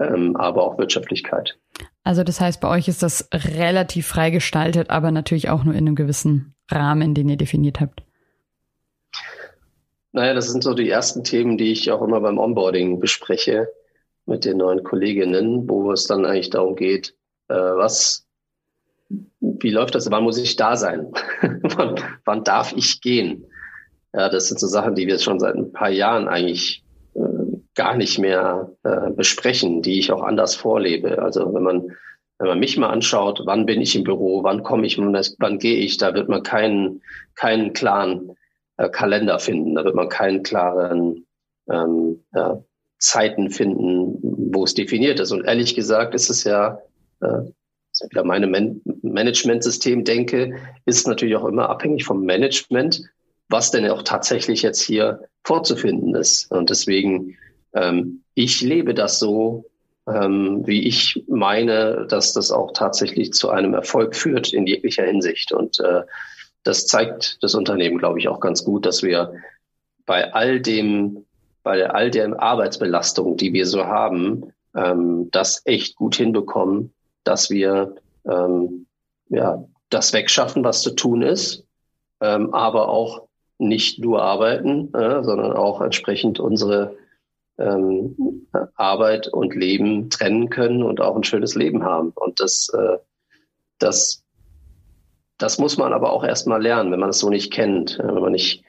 ähm, 0.00 0.34
aber 0.34 0.64
auch 0.64 0.78
Wirtschaftlichkeit. 0.78 1.56
Also 2.02 2.24
das 2.24 2.40
heißt, 2.40 2.60
bei 2.60 2.68
euch 2.68 2.88
ist 2.88 3.04
das 3.04 3.28
relativ 3.32 4.08
frei 4.08 4.30
gestaltet, 4.30 4.90
aber 4.90 5.12
natürlich 5.12 5.48
auch 5.48 5.62
nur 5.62 5.74
in 5.74 5.86
einem 5.86 5.94
gewissen 5.94 6.56
Rahmen, 6.68 7.14
den 7.14 7.28
ihr 7.28 7.36
definiert 7.36 7.80
habt. 7.80 8.05
Naja, 10.16 10.32
das 10.32 10.48
sind 10.50 10.64
so 10.64 10.72
die 10.72 10.88
ersten 10.88 11.24
Themen, 11.24 11.58
die 11.58 11.72
ich 11.72 11.92
auch 11.92 12.00
immer 12.00 12.22
beim 12.22 12.38
Onboarding 12.38 13.00
bespreche 13.00 13.68
mit 14.24 14.46
den 14.46 14.56
neuen 14.56 14.82
Kolleginnen, 14.82 15.68
wo 15.68 15.92
es 15.92 16.06
dann 16.06 16.24
eigentlich 16.24 16.48
darum 16.48 16.74
geht, 16.74 17.14
äh, 17.48 17.54
was, 17.54 18.26
wie 19.10 19.68
läuft 19.68 19.94
das? 19.94 20.10
Wann 20.10 20.24
muss 20.24 20.38
ich 20.38 20.56
da 20.56 20.74
sein? 20.74 21.12
wann, 21.42 22.00
wann 22.24 22.44
darf 22.44 22.72
ich 22.74 23.02
gehen? 23.02 23.44
Ja, 24.14 24.30
das 24.30 24.48
sind 24.48 24.58
so 24.58 24.66
Sachen, 24.68 24.94
die 24.94 25.06
wir 25.06 25.18
schon 25.18 25.38
seit 25.38 25.54
ein 25.54 25.70
paar 25.70 25.90
Jahren 25.90 26.28
eigentlich 26.28 26.82
äh, 27.12 27.20
gar 27.74 27.94
nicht 27.94 28.18
mehr 28.18 28.72
äh, 28.84 29.10
besprechen, 29.10 29.82
die 29.82 29.98
ich 29.98 30.12
auch 30.12 30.22
anders 30.22 30.54
vorlebe. 30.54 31.20
Also 31.20 31.52
wenn 31.52 31.62
man 31.62 31.90
wenn 32.38 32.48
man 32.48 32.58
mich 32.58 32.78
mal 32.78 32.88
anschaut, 32.88 33.42
wann 33.44 33.66
bin 33.66 33.82
ich 33.82 33.94
im 33.96 34.04
Büro, 34.04 34.42
wann 34.44 34.62
komme 34.62 34.86
ich, 34.86 34.96
wann, 34.98 35.58
gehe 35.58 35.76
ich, 35.76 35.98
da 35.98 36.14
wird 36.14 36.30
man 36.30 36.42
keinen 36.42 37.02
keinen 37.34 37.74
klaren 37.74 38.36
äh, 38.76 38.88
Kalender 38.88 39.38
finden, 39.38 39.74
da 39.74 39.84
wird 39.84 39.94
man 39.94 40.08
keinen 40.08 40.42
klaren 40.42 41.26
ähm, 41.70 42.24
ja, 42.34 42.62
Zeiten 42.98 43.50
finden, 43.50 44.18
wo 44.52 44.64
es 44.64 44.74
definiert 44.74 45.20
ist. 45.20 45.32
Und 45.32 45.44
ehrlich 45.44 45.74
gesagt 45.74 46.14
ist 46.14 46.30
es 46.30 46.44
ja 46.44 46.78
äh, 47.20 47.42
wieder 48.10 48.24
meine 48.24 48.46
Man 48.46 48.82
Management-System 49.02 50.04
denke, 50.04 50.56
ist 50.84 51.06
natürlich 51.06 51.36
auch 51.36 51.46
immer 51.46 51.70
abhängig 51.70 52.04
vom 52.04 52.24
Management, 52.24 53.02
was 53.48 53.70
denn 53.70 53.88
auch 53.88 54.02
tatsächlich 54.02 54.62
jetzt 54.62 54.82
hier 54.82 55.20
vorzufinden 55.44 56.14
ist. 56.14 56.50
Und 56.50 56.70
deswegen, 56.70 57.36
ähm, 57.74 58.22
ich 58.34 58.60
lebe 58.60 58.92
das 58.92 59.18
so, 59.18 59.64
ähm, 60.08 60.66
wie 60.66 60.86
ich 60.86 61.24
meine, 61.28 62.06
dass 62.08 62.32
das 62.32 62.50
auch 62.50 62.72
tatsächlich 62.72 63.32
zu 63.32 63.50
einem 63.50 63.74
Erfolg 63.74 64.14
führt 64.14 64.52
in 64.52 64.66
jeglicher 64.66 65.04
Hinsicht. 65.04 65.52
Und 65.52 65.80
äh, 65.80 66.02
das 66.66 66.86
zeigt 66.86 67.38
das 67.42 67.54
Unternehmen, 67.54 67.98
glaube 67.98 68.18
ich, 68.18 68.28
auch 68.28 68.40
ganz 68.40 68.64
gut, 68.64 68.86
dass 68.86 69.02
wir 69.02 69.34
bei 70.04 70.32
all 70.32 70.60
dem, 70.60 71.24
bei 71.62 71.88
all 71.88 72.10
der 72.10 72.40
Arbeitsbelastung, 72.40 73.36
die 73.36 73.52
wir 73.52 73.66
so 73.66 73.86
haben, 73.86 74.52
ähm, 74.74 75.30
das 75.30 75.62
echt 75.64 75.96
gut 75.96 76.16
hinbekommen, 76.16 76.92
dass 77.24 77.50
wir 77.50 77.94
ähm, 78.24 78.86
ja, 79.28 79.64
das 79.90 80.12
wegschaffen, 80.12 80.64
was 80.64 80.82
zu 80.82 80.90
tun 80.94 81.22
ist, 81.22 81.64
ähm, 82.20 82.52
aber 82.54 82.88
auch 82.88 83.28
nicht 83.58 83.98
nur 83.98 84.22
arbeiten, 84.22 84.92
äh, 84.94 85.22
sondern 85.22 85.52
auch 85.52 85.80
entsprechend 85.80 86.40
unsere 86.40 86.96
ähm, 87.58 88.46
Arbeit 88.74 89.28
und 89.28 89.54
Leben 89.54 90.10
trennen 90.10 90.50
können 90.50 90.82
und 90.82 91.00
auch 91.00 91.16
ein 91.16 91.24
schönes 91.24 91.54
Leben 91.54 91.84
haben. 91.84 92.10
Und 92.14 92.40
das, 92.40 92.68
äh, 92.74 92.98
das, 93.78 94.24
das 95.38 95.58
muss 95.58 95.76
man 95.76 95.92
aber 95.92 96.12
auch 96.12 96.24
erstmal 96.24 96.62
lernen, 96.62 96.92
wenn 96.92 97.00
man 97.00 97.10
es 97.10 97.18
so 97.18 97.30
nicht 97.30 97.52
kennt, 97.52 97.98
wenn 97.98 98.14
man 98.14 98.32
nicht, 98.32 98.64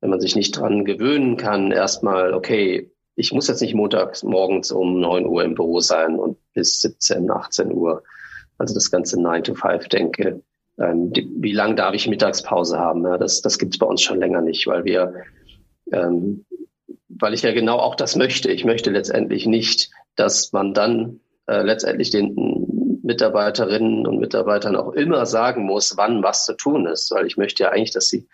wenn 0.00 0.10
man 0.10 0.20
sich 0.20 0.36
nicht 0.36 0.52
dran 0.52 0.84
gewöhnen 0.84 1.36
kann, 1.36 1.72
erstmal, 1.72 2.34
okay, 2.34 2.90
ich 3.16 3.32
muss 3.32 3.48
jetzt 3.48 3.62
nicht 3.62 3.74
montags 3.74 4.22
morgens 4.22 4.70
um 4.70 5.00
neun 5.00 5.26
Uhr 5.26 5.42
im 5.42 5.54
Büro 5.54 5.80
sein 5.80 6.16
und 6.18 6.38
bis 6.52 6.80
17, 6.80 7.30
18 7.30 7.72
Uhr 7.72 8.02
also 8.58 8.74
das 8.74 8.90
ganze 8.90 9.20
9 9.20 9.44
to 9.44 9.54
5 9.54 9.88
denke. 9.88 10.42
Ähm, 10.78 11.12
die, 11.12 11.28
wie 11.36 11.52
lang 11.52 11.76
darf 11.76 11.94
ich 11.94 12.08
Mittagspause 12.08 12.78
haben? 12.78 13.04
Ja, 13.04 13.18
das 13.18 13.40
das 13.40 13.58
gibt 13.58 13.74
es 13.74 13.78
bei 13.78 13.86
uns 13.86 14.02
schon 14.02 14.20
länger 14.20 14.42
nicht, 14.42 14.66
weil 14.66 14.84
wir, 14.84 15.14
ähm, 15.92 16.44
weil 17.08 17.34
ich 17.34 17.42
ja 17.42 17.52
genau 17.52 17.78
auch 17.78 17.94
das 17.94 18.16
möchte. 18.16 18.50
Ich 18.50 18.64
möchte 18.64 18.90
letztendlich 18.90 19.46
nicht, 19.46 19.90
dass 20.16 20.52
man 20.52 20.74
dann 20.74 21.20
äh, 21.46 21.62
letztendlich 21.62 22.10
den 22.10 22.34
Mitarbeiterinnen 23.06 24.04
und 24.06 24.18
Mitarbeitern 24.18 24.74
auch 24.74 24.92
immer 24.92 25.26
sagen 25.26 25.64
muss, 25.64 25.96
wann 25.96 26.24
was 26.24 26.44
zu 26.44 26.54
tun 26.54 26.86
ist, 26.86 27.12
weil 27.12 27.26
ich 27.26 27.36
möchte 27.36 27.62
ja 27.62 27.70
eigentlich, 27.70 27.92
dass 27.92 28.08
sie, 28.08 28.26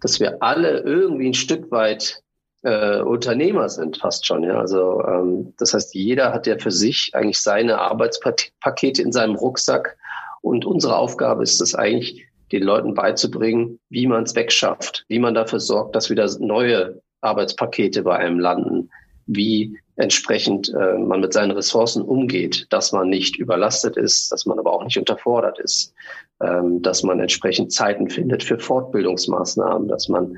dass 0.00 0.18
wir 0.18 0.42
alle 0.42 0.78
irgendwie 0.80 1.28
ein 1.28 1.34
Stück 1.34 1.70
weit 1.70 2.22
äh, 2.62 3.00
Unternehmer 3.00 3.68
sind, 3.68 3.98
fast 3.98 4.26
schon. 4.26 4.44
Ja, 4.44 4.58
also 4.58 5.02
ähm, 5.06 5.52
das 5.58 5.74
heißt, 5.74 5.94
jeder 5.94 6.32
hat 6.32 6.46
ja 6.46 6.58
für 6.58 6.70
sich 6.70 7.10
eigentlich 7.12 7.40
seine 7.40 7.78
Arbeitspakete 7.78 9.02
in 9.02 9.12
seinem 9.12 9.34
Rucksack. 9.34 9.98
Und 10.40 10.64
unsere 10.64 10.96
Aufgabe 10.96 11.42
ist 11.42 11.60
es 11.60 11.74
eigentlich, 11.74 12.26
den 12.50 12.62
Leuten 12.62 12.94
beizubringen, 12.94 13.78
wie 13.88 14.06
man 14.06 14.24
es 14.24 14.34
wegschafft, 14.34 15.04
wie 15.08 15.18
man 15.18 15.34
dafür 15.34 15.60
sorgt, 15.60 15.96
dass 15.96 16.10
wieder 16.10 16.28
neue 16.38 17.00
Arbeitspakete 17.20 18.02
bei 18.02 18.16
einem 18.16 18.38
landen, 18.38 18.90
wie 19.26 19.78
entsprechend 19.96 20.72
äh, 20.74 20.98
man 20.98 21.20
mit 21.20 21.32
seinen 21.32 21.50
Ressourcen 21.52 22.02
umgeht, 22.02 22.66
dass 22.70 22.92
man 22.92 23.08
nicht 23.08 23.36
überlastet 23.36 23.96
ist, 23.96 24.32
dass 24.32 24.46
man 24.46 24.58
aber 24.58 24.72
auch 24.72 24.84
nicht 24.84 24.98
unterfordert 24.98 25.58
ist, 25.58 25.94
ähm, 26.40 26.82
dass 26.82 27.02
man 27.02 27.20
entsprechend 27.20 27.72
Zeiten 27.72 28.08
findet 28.08 28.42
für 28.42 28.58
Fortbildungsmaßnahmen, 28.58 29.88
dass 29.88 30.08
man 30.08 30.36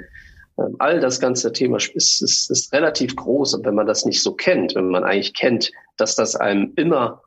ähm, 0.58 0.76
all 0.78 1.00
das 1.00 1.20
ganze 1.20 1.52
Thema 1.52 1.76
ist, 1.76 2.22
ist, 2.22 2.50
ist 2.50 2.72
relativ 2.72 3.16
groß. 3.16 3.54
Und 3.54 3.66
wenn 3.66 3.74
man 3.74 3.86
das 3.86 4.04
nicht 4.04 4.22
so 4.22 4.34
kennt, 4.34 4.74
wenn 4.74 4.88
man 4.88 5.04
eigentlich 5.04 5.34
kennt, 5.34 5.70
dass 5.96 6.16
das 6.16 6.36
einem 6.36 6.72
immer, 6.76 7.22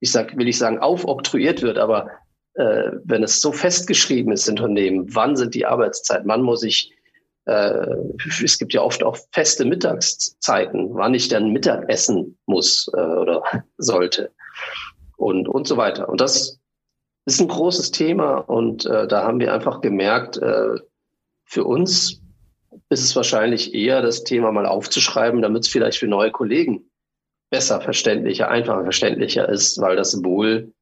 ich 0.00 0.12
sag, 0.12 0.36
will 0.36 0.48
ich 0.48 0.58
sagen, 0.58 0.78
aufoktroyiert 0.78 1.62
wird, 1.62 1.78
aber 1.78 2.10
äh, 2.54 2.92
wenn 3.04 3.22
es 3.22 3.40
so 3.40 3.52
festgeschrieben 3.52 4.32
ist 4.32 4.48
in 4.48 4.58
Unternehmen, 4.58 5.14
wann 5.14 5.36
sind 5.36 5.54
die 5.54 5.66
Arbeitszeiten, 5.66 6.28
wann 6.28 6.42
muss 6.42 6.62
ich, 6.62 6.92
äh, 7.46 7.86
es 8.42 8.58
gibt 8.58 8.72
ja 8.72 8.82
oft 8.82 9.02
auch 9.02 9.18
feste 9.32 9.64
Mittagszeiten, 9.64 10.94
wann 10.94 11.14
ich 11.14 11.28
dann 11.28 11.52
Mittag 11.52 11.88
essen 11.88 12.38
muss 12.46 12.90
äh, 12.94 13.00
oder 13.00 13.42
sollte 13.76 14.32
und, 15.16 15.48
und 15.48 15.66
so 15.66 15.76
weiter. 15.76 16.08
Und 16.08 16.20
das 16.20 16.60
ist 17.26 17.40
ein 17.40 17.48
großes 17.48 17.90
Thema 17.90 18.36
und 18.36 18.86
äh, 18.86 19.06
da 19.06 19.24
haben 19.24 19.40
wir 19.40 19.52
einfach 19.52 19.80
gemerkt, 19.80 20.40
für 21.46 21.64
uns 21.64 22.20
ist 22.88 23.04
es 23.04 23.16
wahrscheinlich 23.16 23.74
eher 23.74 24.02
das 24.02 24.24
Thema 24.24 24.52
mal 24.52 24.66
aufzuschreiben, 24.66 25.42
damit 25.42 25.62
es 25.62 25.68
vielleicht 25.68 25.98
für 25.98 26.08
neue 26.08 26.30
Kollegen 26.30 26.90
besser 27.50 27.80
verständlicher, 27.80 28.48
einfacher 28.48 28.82
verständlicher 28.82 29.48
ist, 29.48 29.80
weil 29.80 29.96
das 29.96 30.24
wohl 30.24 30.72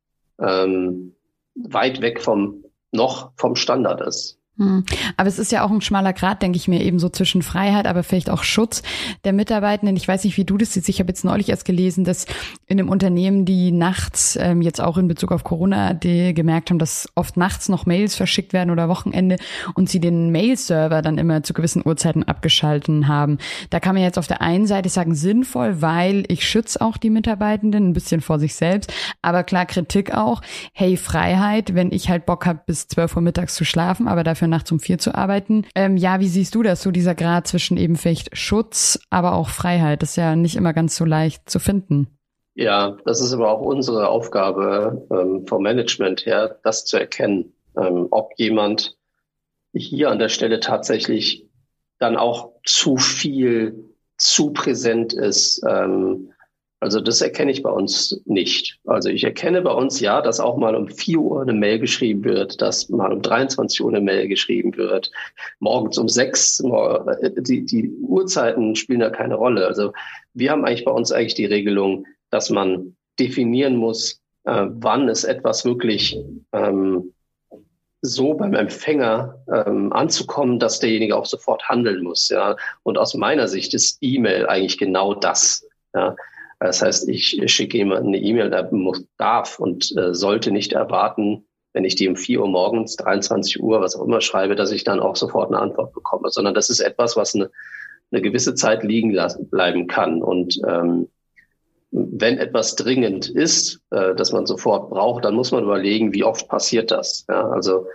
ähm, 0.41 1.15
weit 1.55 2.01
weg 2.01 2.21
vom 2.21 2.65
noch 2.93 3.33
vom 3.37 3.57
Standard 3.57 4.01
ist. 4.03 4.39
Hm. 4.59 4.85
Aber 5.17 5.29
es 5.29 5.39
ist 5.39 5.51
ja 5.51 5.65
auch 5.65 5.71
ein 5.71 5.81
schmaler 5.81 6.13
Grad, 6.13 6.43
denke 6.43 6.59
ich 6.59 6.69
mir, 6.69 6.83
eben 6.83 6.99
so 6.99 7.09
zwischen 7.09 7.41
Freiheit, 7.41 7.87
aber 7.87 8.03
vielleicht 8.03 8.29
auch 8.29 8.45
Schutz 8.45 8.83
der 9.25 9.33
Mitarbeitenden. 9.33 9.97
Ich 9.97 10.07
weiß 10.07 10.25
nicht, 10.25 10.37
wie 10.37 10.45
du 10.45 10.59
das 10.59 10.75
siehst. 10.75 10.91
Ich 10.91 11.01
habe 11.01 11.09
jetzt 11.09 11.25
neulich 11.25 11.49
erst 11.49 11.65
gelesen, 11.65 12.05
dass 12.05 12.27
in 12.67 12.79
einem 12.79 12.91
Unternehmen, 12.91 13.47
die 13.47 13.73
nachts, 13.73 14.37
ähm, 14.39 14.61
jetzt 14.61 14.79
auch 14.81 14.99
in 14.99 15.09
Bezug 15.09 15.33
auf 15.33 15.43
Corona, 15.43 15.95
die 15.95 16.35
gemerkt 16.35 16.69
haben, 16.69 16.79
dass 16.79 17.09
oft 17.15 17.39
nachts 17.39 17.71
noch 17.71 17.87
Mails 17.87 18.15
verschickt 18.15 18.53
werden 18.53 18.71
oder 18.71 18.91
Wochenende 18.91 19.37
und 19.75 19.89
sie 19.89 20.01
den 20.01 20.31
Mail-Server 20.31 21.01
dann 21.01 21.17
immer 21.17 21.43
zu 21.43 21.55
gewissen 21.55 21.83
Uhrzeiten 21.83 22.23
abgeschalten 22.23 23.09
haben. 23.09 23.39
Da 23.71 23.81
kann 23.81 23.95
man 23.95 24.03
jetzt 24.03 24.19
auf 24.19 24.27
der 24.27 24.43
einen 24.43 24.67
Seite 24.67 24.91
sagen, 24.91 25.15
sinnvoll, 25.15 25.81
weil 25.81 26.25
ich 26.29 26.47
schütze 26.47 26.83
auch 26.83 26.99
die 26.99 27.11
Mitarbeitenden 27.11 27.89
ein 27.89 27.93
bisschen 27.95 28.21
vor 28.21 28.39
sich 28.39 28.55
selbst. 28.55 28.93
Aber 29.23 29.45
klar, 29.45 29.65
Kritik 29.65 30.13
auch. 30.13 30.43
Hey, 30.75 30.99
Freiheit, 30.99 31.75
wenn 31.75 31.91
ich 31.91 32.11
halt 32.11 32.27
Bock 32.27 32.45
habe, 32.45 32.61
bis 32.67 32.87
12 32.89 33.17
Uhr 33.17 33.23
mittags 33.23 33.55
zu 33.55 33.65
schlafen, 33.65 34.09
aber 34.09 34.25
dafür 34.25 34.42
dafür 34.43 34.49
nachts 34.49 34.73
um 34.73 34.81
vier 34.81 34.99
zu 34.99 35.15
arbeiten. 35.15 35.67
Ähm, 35.75 35.97
ja, 35.97 36.21
wie 36.21 36.29
siehst 36.29 36.55
du 36.55 36.63
das, 36.63 36.83
so 36.83 36.91
dieser 36.91 37.15
Grad 37.15 37.47
zwischen 37.47 37.77
eben 37.77 37.97
vielleicht 37.97 38.37
Schutz, 38.37 38.99
aber 39.11 39.35
auch 39.35 39.49
Freiheit? 39.49 40.03
Das 40.03 40.11
ist 40.11 40.17
ja 40.17 40.35
nicht 40.35 40.57
immer 40.57 40.73
ganz 40.73 40.97
so 40.97 41.05
leicht 41.05 41.49
zu 41.49 41.61
finden. 41.61 42.09
Ja, 42.55 42.97
das 43.05 43.21
ist 43.21 43.33
aber 43.33 43.51
auch 43.51 43.61
unsere 43.61 44.09
Aufgabe 44.09 45.07
ähm, 45.11 45.47
vom 45.47 45.63
Management 45.63 46.27
her, 46.27 46.59
das 46.65 46.85
zu 46.85 46.99
erkennen, 46.99 47.55
ähm, 47.77 48.09
ob 48.11 48.33
jemand 48.37 48.99
hier 49.73 50.11
an 50.11 50.19
der 50.19 50.29
Stelle 50.29 50.61
tatsächlich 50.61 51.49
dann 51.99 52.17
auch 52.17 52.51
zu 52.67 52.97
viel, 52.97 53.95
zu 54.19 54.53
präsent 54.53 55.13
ist, 55.13 55.63
ähm, 55.67 56.32
also 56.83 57.01
das 57.01 57.21
erkenne 57.21 57.53
ich 57.53 57.63
bei 57.63 57.71
uns 57.71 58.21
nicht. 58.25 58.81
Also 58.87 59.09
ich 59.09 59.23
erkenne 59.23 59.63
bei 59.63 59.71
uns 59.71 60.01
ja, 60.01 60.21
dass 60.21 60.41
auch 60.41 60.57
mal 60.57 60.75
um 60.75 60.89
4 60.89 61.17
Uhr 61.21 61.43
eine 61.43 61.53
Mail 61.53 61.79
geschrieben 61.79 62.25
wird, 62.25 62.61
dass 62.61 62.89
mal 62.89 63.13
um 63.13 63.23
23 63.23 63.81
Uhr 63.81 63.91
eine 63.91 64.01
Mail 64.01 64.27
geschrieben 64.27 64.77
wird, 64.77 65.13
morgens 65.61 65.97
um 65.97 66.09
6, 66.09 66.65
die, 67.37 67.65
die 67.65 67.89
Uhrzeiten 67.89 68.75
spielen 68.75 68.99
da 68.99 69.11
keine 69.11 69.37
Rolle. 69.37 69.65
Also 69.65 69.93
wir 70.35 70.51
haben 70.51 70.65
eigentlich 70.65 70.85
bei 70.85 70.91
uns 70.91 71.13
eigentlich 71.13 71.35
die 71.35 71.47
Regelung, 71.47 72.05
dass 72.31 72.51
man 72.51 72.97
definieren 73.17 73.77
muss, 73.77 74.21
äh, 74.43 74.67
wann 74.69 75.09
ist 75.09 75.23
etwas 75.23 75.65
wirklich 75.65 76.19
ähm, 76.53 77.13
so 78.01 78.35
beim 78.35 78.55
Empfänger 78.55 79.41
ähm, 79.55 79.93
anzukommen, 79.93 80.59
dass 80.59 80.81
derjenige 80.81 81.15
auch 81.15 81.27
sofort 81.27 81.63
handeln 81.69 82.03
muss. 82.03 82.29
Ja. 82.29 82.57
Und 82.83 82.99
aus 82.99 83.15
meiner 83.15 83.47
Sicht 83.47 83.73
ist 83.73 83.99
E-Mail 84.01 84.49
eigentlich 84.49 84.79
genau 84.79 85.15
das. 85.15 85.65
Ja. 85.95 86.17
Das 86.63 86.81
heißt, 86.83 87.09
ich 87.09 87.41
schicke 87.47 87.79
jemanden 87.79 88.09
eine 88.09 88.19
E-Mail, 88.19 88.51
der 88.51 88.71
muss, 88.73 89.05
darf 89.19 89.59
und 89.59 89.97
äh, 89.97 90.15
sollte 90.15 90.53
nicht 90.53 90.73
erwarten, 90.73 91.45
wenn 91.73 91.85
ich 91.85 91.97
die 91.97 92.09
um 92.09 92.17
4 92.17 92.41
Uhr 92.41 92.49
morgens, 92.49 92.97
23 92.97 93.63
Uhr, 93.63 93.81
was 93.81 93.97
auch 93.97 94.05
immer 94.05 94.21
schreibe, 94.21 94.55
dass 94.55 94.71
ich 94.71 94.85
dann 94.85 95.01
auch 95.01 95.17
sofort 95.17 95.51
eine 95.51 95.61
Antwort 95.61 95.93
bekomme, 95.93 96.31
sondern 96.31 96.55
das 96.55 96.71
ist 96.71 96.81
etwas, 96.81 97.17
was 97.17 97.35
eine, 97.35 97.51
eine 98.11 98.23
gewisse 98.23 98.55
Zeit 98.55 98.85
liegen 98.85 99.11
lassen, 99.11 99.49
bleiben 99.49 99.87
kann. 99.89 100.23
Und 100.23 100.61
ähm, 100.69 101.09
wenn 101.91 102.39
etwas 102.39 102.77
dringend 102.77 103.29
ist, 103.29 103.81
äh, 103.91 104.15
dass 104.15 104.33
man 104.33 104.47
sofort 104.47 104.91
braucht, 104.91 105.25
dann 105.25 105.35
muss 105.35 105.51
man 105.51 105.65
überlegen, 105.65 106.13
wie 106.13 106.25
oft 106.25 106.49
passiert 106.49 106.91
das. 106.91 107.25
Ja, 107.29 107.49
also 107.49 107.87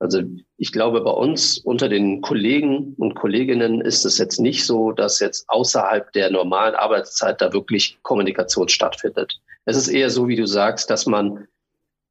also 0.00 0.22
ich 0.56 0.72
glaube, 0.72 1.00
bei 1.00 1.10
uns 1.10 1.58
unter 1.58 1.88
den 1.88 2.20
Kollegen 2.20 2.94
und 2.98 3.14
Kolleginnen 3.14 3.80
ist 3.80 4.04
es 4.04 4.18
jetzt 4.18 4.38
nicht 4.38 4.64
so, 4.64 4.92
dass 4.92 5.18
jetzt 5.18 5.48
außerhalb 5.48 6.12
der 6.12 6.30
normalen 6.30 6.74
Arbeitszeit 6.74 7.40
da 7.40 7.52
wirklich 7.52 7.98
Kommunikation 8.02 8.68
stattfindet. 8.68 9.40
Es 9.64 9.76
ist 9.76 9.88
eher 9.88 10.10
so, 10.10 10.28
wie 10.28 10.36
du 10.36 10.46
sagst, 10.46 10.88
dass 10.90 11.06
man 11.06 11.48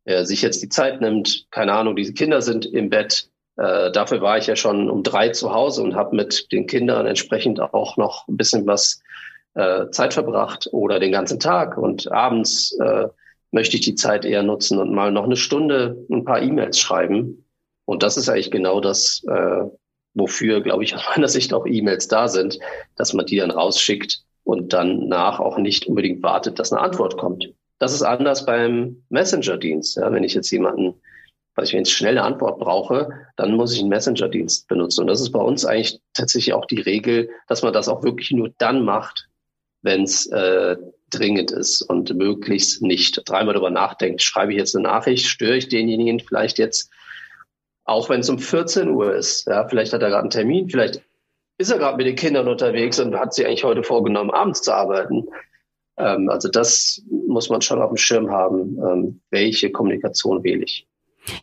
er 0.08 0.26
sich 0.26 0.42
jetzt 0.42 0.62
die 0.62 0.70
Zeit 0.70 1.02
nimmt. 1.02 1.48
Keine 1.52 1.74
Ahnung, 1.74 1.96
diese 1.96 2.14
Kinder 2.14 2.42
sind 2.42 2.66
im 2.66 2.90
Bett. 2.90 3.30
Äh, 3.58 3.92
dafür 3.92 4.22
war 4.22 4.38
ich 4.38 4.48
ja 4.48 4.56
schon 4.56 4.90
um 4.90 5.04
drei 5.04 5.30
zu 5.30 5.54
Hause 5.54 5.84
und 5.84 5.96
habe 5.96 6.16
mit 6.16 6.52
den 6.52 6.66
Kindern 6.66 7.06
entsprechend 7.06 7.60
auch 7.60 7.98
noch 7.98 8.28
ein 8.28 8.38
bisschen 8.38 8.66
was 8.68 9.02
äh, 9.56 9.90
Zeit 9.92 10.14
verbracht 10.14 10.70
oder 10.72 11.00
den 11.00 11.12
ganzen 11.12 11.40
Tag. 11.40 11.78
Und 11.78 12.12
abends 12.12 12.78
äh, 12.80 13.08
möchte 13.52 13.76
ich 13.76 13.82
die 13.82 13.96
Zeit 13.96 14.24
eher 14.24 14.44
nutzen 14.44 14.78
und 14.78 14.94
mal 14.94 15.12
noch 15.12 15.26
eine 15.26 15.36
Stunde 15.36 15.98
ein 16.10 16.24
paar 16.24 16.42
E-Mails 16.42 16.80
schreiben. 16.80 17.44
Und 17.88 18.04
das 18.04 18.18
ist 18.18 18.28
eigentlich 18.28 18.52
genau 18.52 18.82
das, 18.82 19.24
äh, 19.28 19.64
wofür, 20.14 20.62
glaube 20.62 20.84
ich, 20.84 20.94
aus 20.96 21.04
meiner 21.16 21.30
Sicht 21.30 21.54
auch 21.54 21.66
E-Mails 21.66 22.08
da 22.08 22.28
sind, 22.28 22.60
dass 22.96 23.14
man 23.14 23.26
die 23.26 23.38
dann 23.38 23.50
rausschickt 23.50 24.24
und 24.44 24.74
dann 24.74 25.08
nach 25.08 25.40
auch 25.40 25.58
nicht 25.58 25.88
unbedingt 25.88 26.22
wartet, 26.22 26.60
dass 26.60 26.72
eine 26.72 26.82
Antwort 26.82 27.18
kommt. 27.18 27.50
Das 27.80 27.94
ist 27.94 28.02
anders 28.02 28.46
beim 28.46 29.04
Messenger-Dienst. 29.10 29.98
Ja, 29.98 30.12
wenn 30.12 30.24
ich 30.24 30.34
jetzt 30.34 30.52
jemanden, 30.52 30.96
weil 31.56 31.66
ich 31.66 31.76
eine 31.76 31.86
schnelle 31.86 32.24
Antwort 32.24 32.60
brauche, 32.60 33.10
dann 33.38 33.56
muss 33.56 33.74
ich 33.74 33.80
einen 33.80 33.90
Messenger-Dienst 33.90 34.68
benutzen. 34.68 35.02
Und 35.02 35.08
das 35.08 35.22
ist 35.22 35.32
bei 35.32 35.42
uns 35.42 35.66
eigentlich 35.66 36.00
tatsächlich 36.14 36.54
auch 36.54 36.66
die 36.66 36.82
Regel, 36.82 37.30
dass 37.48 37.64
man 37.64 37.74
das 37.74 37.88
auch 37.88 38.04
wirklich 38.04 38.32
nur 38.32 38.50
dann 38.58 38.84
macht, 38.84 39.30
wenn 39.82 40.04
es 40.04 40.26
äh, 40.28 40.76
dringend 41.10 41.52
ist 41.52 41.82
und 41.84 42.14
möglichst 42.16 42.82
nicht 42.82 43.22
dreimal 43.26 43.54
darüber 43.54 43.70
nachdenkt. 43.70 44.22
Schreibe 44.22 44.52
ich 44.52 44.58
jetzt 44.58 44.76
eine 44.76 44.84
Nachricht, 44.84 45.26
störe 45.26 45.58
ich 45.58 45.70
denjenigen 45.70 46.20
vielleicht 46.20 46.58
jetzt, 46.58 46.90
auch 47.88 48.10
wenn 48.10 48.20
es 48.20 48.30
um 48.30 48.38
14 48.38 48.90
Uhr 48.90 49.16
ist. 49.16 49.48
Ja, 49.48 49.68
vielleicht 49.68 49.94
hat 49.94 50.04
er 50.04 50.10
gerade 50.10 50.22
einen 50.22 50.30
Termin, 50.30 50.70
vielleicht 50.70 51.02
ist 51.58 51.72
er 51.72 51.80
gerade 51.80 51.98
mit 51.98 52.06
den 52.06 52.16
Kindern 52.16 52.48
unterwegs 52.48 53.00
und 53.00 53.16
hat 53.18 53.34
sich 53.34 53.48
eigentlich 53.48 53.64
heute 53.64 53.82
vorgenommen, 53.82 54.30
abends 54.30 54.62
zu 54.62 54.74
arbeiten. 54.74 55.28
Ähm, 55.98 56.30
also 56.30 56.50
das 56.50 57.02
muss 57.10 57.50
man 57.50 57.62
schon 57.62 57.82
auf 57.82 57.90
dem 57.90 57.98
Schirm 57.98 58.30
haben, 58.30 58.78
ähm, 58.78 59.22
welche 59.32 59.72
Kommunikation 59.72 60.44
wähle 60.44 60.66
ich. 60.66 60.88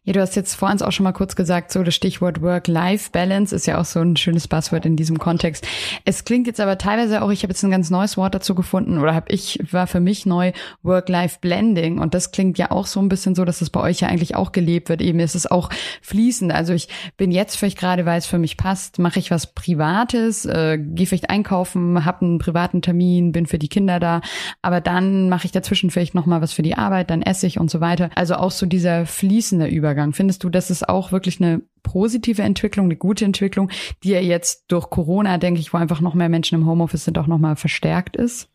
Ja, 0.04 0.12
du 0.12 0.20
hast 0.20 0.36
jetzt 0.36 0.54
vor 0.54 0.70
uns 0.70 0.82
auch 0.82 0.92
schon 0.92 1.04
mal 1.04 1.12
kurz 1.12 1.36
gesagt, 1.36 1.72
so 1.72 1.82
das 1.82 1.94
Stichwort 1.94 2.42
Work-Life-Balance 2.42 3.54
ist 3.54 3.66
ja 3.66 3.80
auch 3.80 3.84
so 3.84 4.00
ein 4.00 4.16
schönes 4.16 4.48
Buzzword 4.48 4.86
in 4.86 4.96
diesem 4.96 5.18
Kontext. 5.18 5.66
Es 6.04 6.24
klingt 6.24 6.46
jetzt 6.46 6.60
aber 6.60 6.78
teilweise 6.78 7.22
auch, 7.22 7.30
ich 7.30 7.42
habe 7.42 7.52
jetzt 7.52 7.62
ein 7.62 7.70
ganz 7.70 7.90
neues 7.90 8.16
Wort 8.16 8.34
dazu 8.34 8.54
gefunden 8.54 8.98
oder 8.98 9.14
habe 9.14 9.32
ich, 9.32 9.60
war 9.70 9.86
für 9.86 10.00
mich 10.00 10.26
neu 10.26 10.52
Work-Life-Blending 10.82 11.98
und 11.98 12.14
das 12.14 12.32
klingt 12.32 12.58
ja 12.58 12.70
auch 12.70 12.86
so 12.86 13.00
ein 13.00 13.08
bisschen 13.08 13.34
so, 13.34 13.44
dass 13.44 13.58
das 13.58 13.70
bei 13.70 13.80
euch 13.80 14.00
ja 14.00 14.08
eigentlich 14.08 14.34
auch 14.34 14.52
gelebt 14.52 14.88
wird. 14.88 15.00
Eben 15.00 15.20
ist 15.20 15.34
es 15.34 15.46
auch 15.46 15.70
fließend. 16.02 16.52
Also 16.52 16.72
ich 16.72 16.88
bin 17.16 17.30
jetzt 17.30 17.56
vielleicht 17.56 17.78
gerade, 17.78 18.06
weil 18.06 18.18
es 18.18 18.26
für 18.26 18.38
mich 18.38 18.56
passt, 18.56 18.98
mache 18.98 19.18
ich 19.18 19.30
was 19.30 19.54
Privates, 19.54 20.44
äh, 20.46 20.78
gehe 20.78 21.06
vielleicht 21.06 21.30
einkaufen, 21.30 22.04
habe 22.04 22.24
einen 22.24 22.38
privaten 22.38 22.82
Termin, 22.82 23.32
bin 23.32 23.46
für 23.46 23.58
die 23.58 23.68
Kinder 23.68 24.00
da, 24.00 24.20
aber 24.62 24.80
dann 24.80 25.28
mache 25.28 25.46
ich 25.46 25.52
dazwischen 25.52 25.90
vielleicht 25.90 26.14
nochmal 26.14 26.40
was 26.40 26.52
für 26.52 26.62
die 26.62 26.76
Arbeit, 26.76 27.10
dann 27.10 27.22
esse 27.22 27.46
ich 27.46 27.58
und 27.58 27.70
so 27.70 27.80
weiter. 27.80 28.10
Also 28.14 28.34
auch 28.36 28.50
so 28.50 28.66
dieser 28.66 29.06
fließende 29.06 29.68
Übergang. 29.74 30.12
Findest 30.12 30.44
du, 30.44 30.50
das 30.50 30.70
ist 30.70 30.88
auch 30.88 31.12
wirklich 31.12 31.40
eine 31.40 31.62
positive 31.82 32.42
Entwicklung, 32.42 32.86
eine 32.86 32.96
gute 32.96 33.24
Entwicklung, 33.24 33.70
die 34.02 34.10
ja 34.10 34.20
jetzt 34.20 34.64
durch 34.68 34.90
Corona, 34.90 35.38
denke 35.38 35.60
ich, 35.60 35.72
wo 35.72 35.78
einfach 35.78 36.00
noch 36.00 36.14
mehr 36.14 36.28
Menschen 36.28 36.60
im 36.60 36.66
Homeoffice 36.66 37.04
sind, 37.04 37.18
auch 37.18 37.26
nochmal 37.26 37.56
verstärkt 37.56 38.16
ist? 38.16 38.48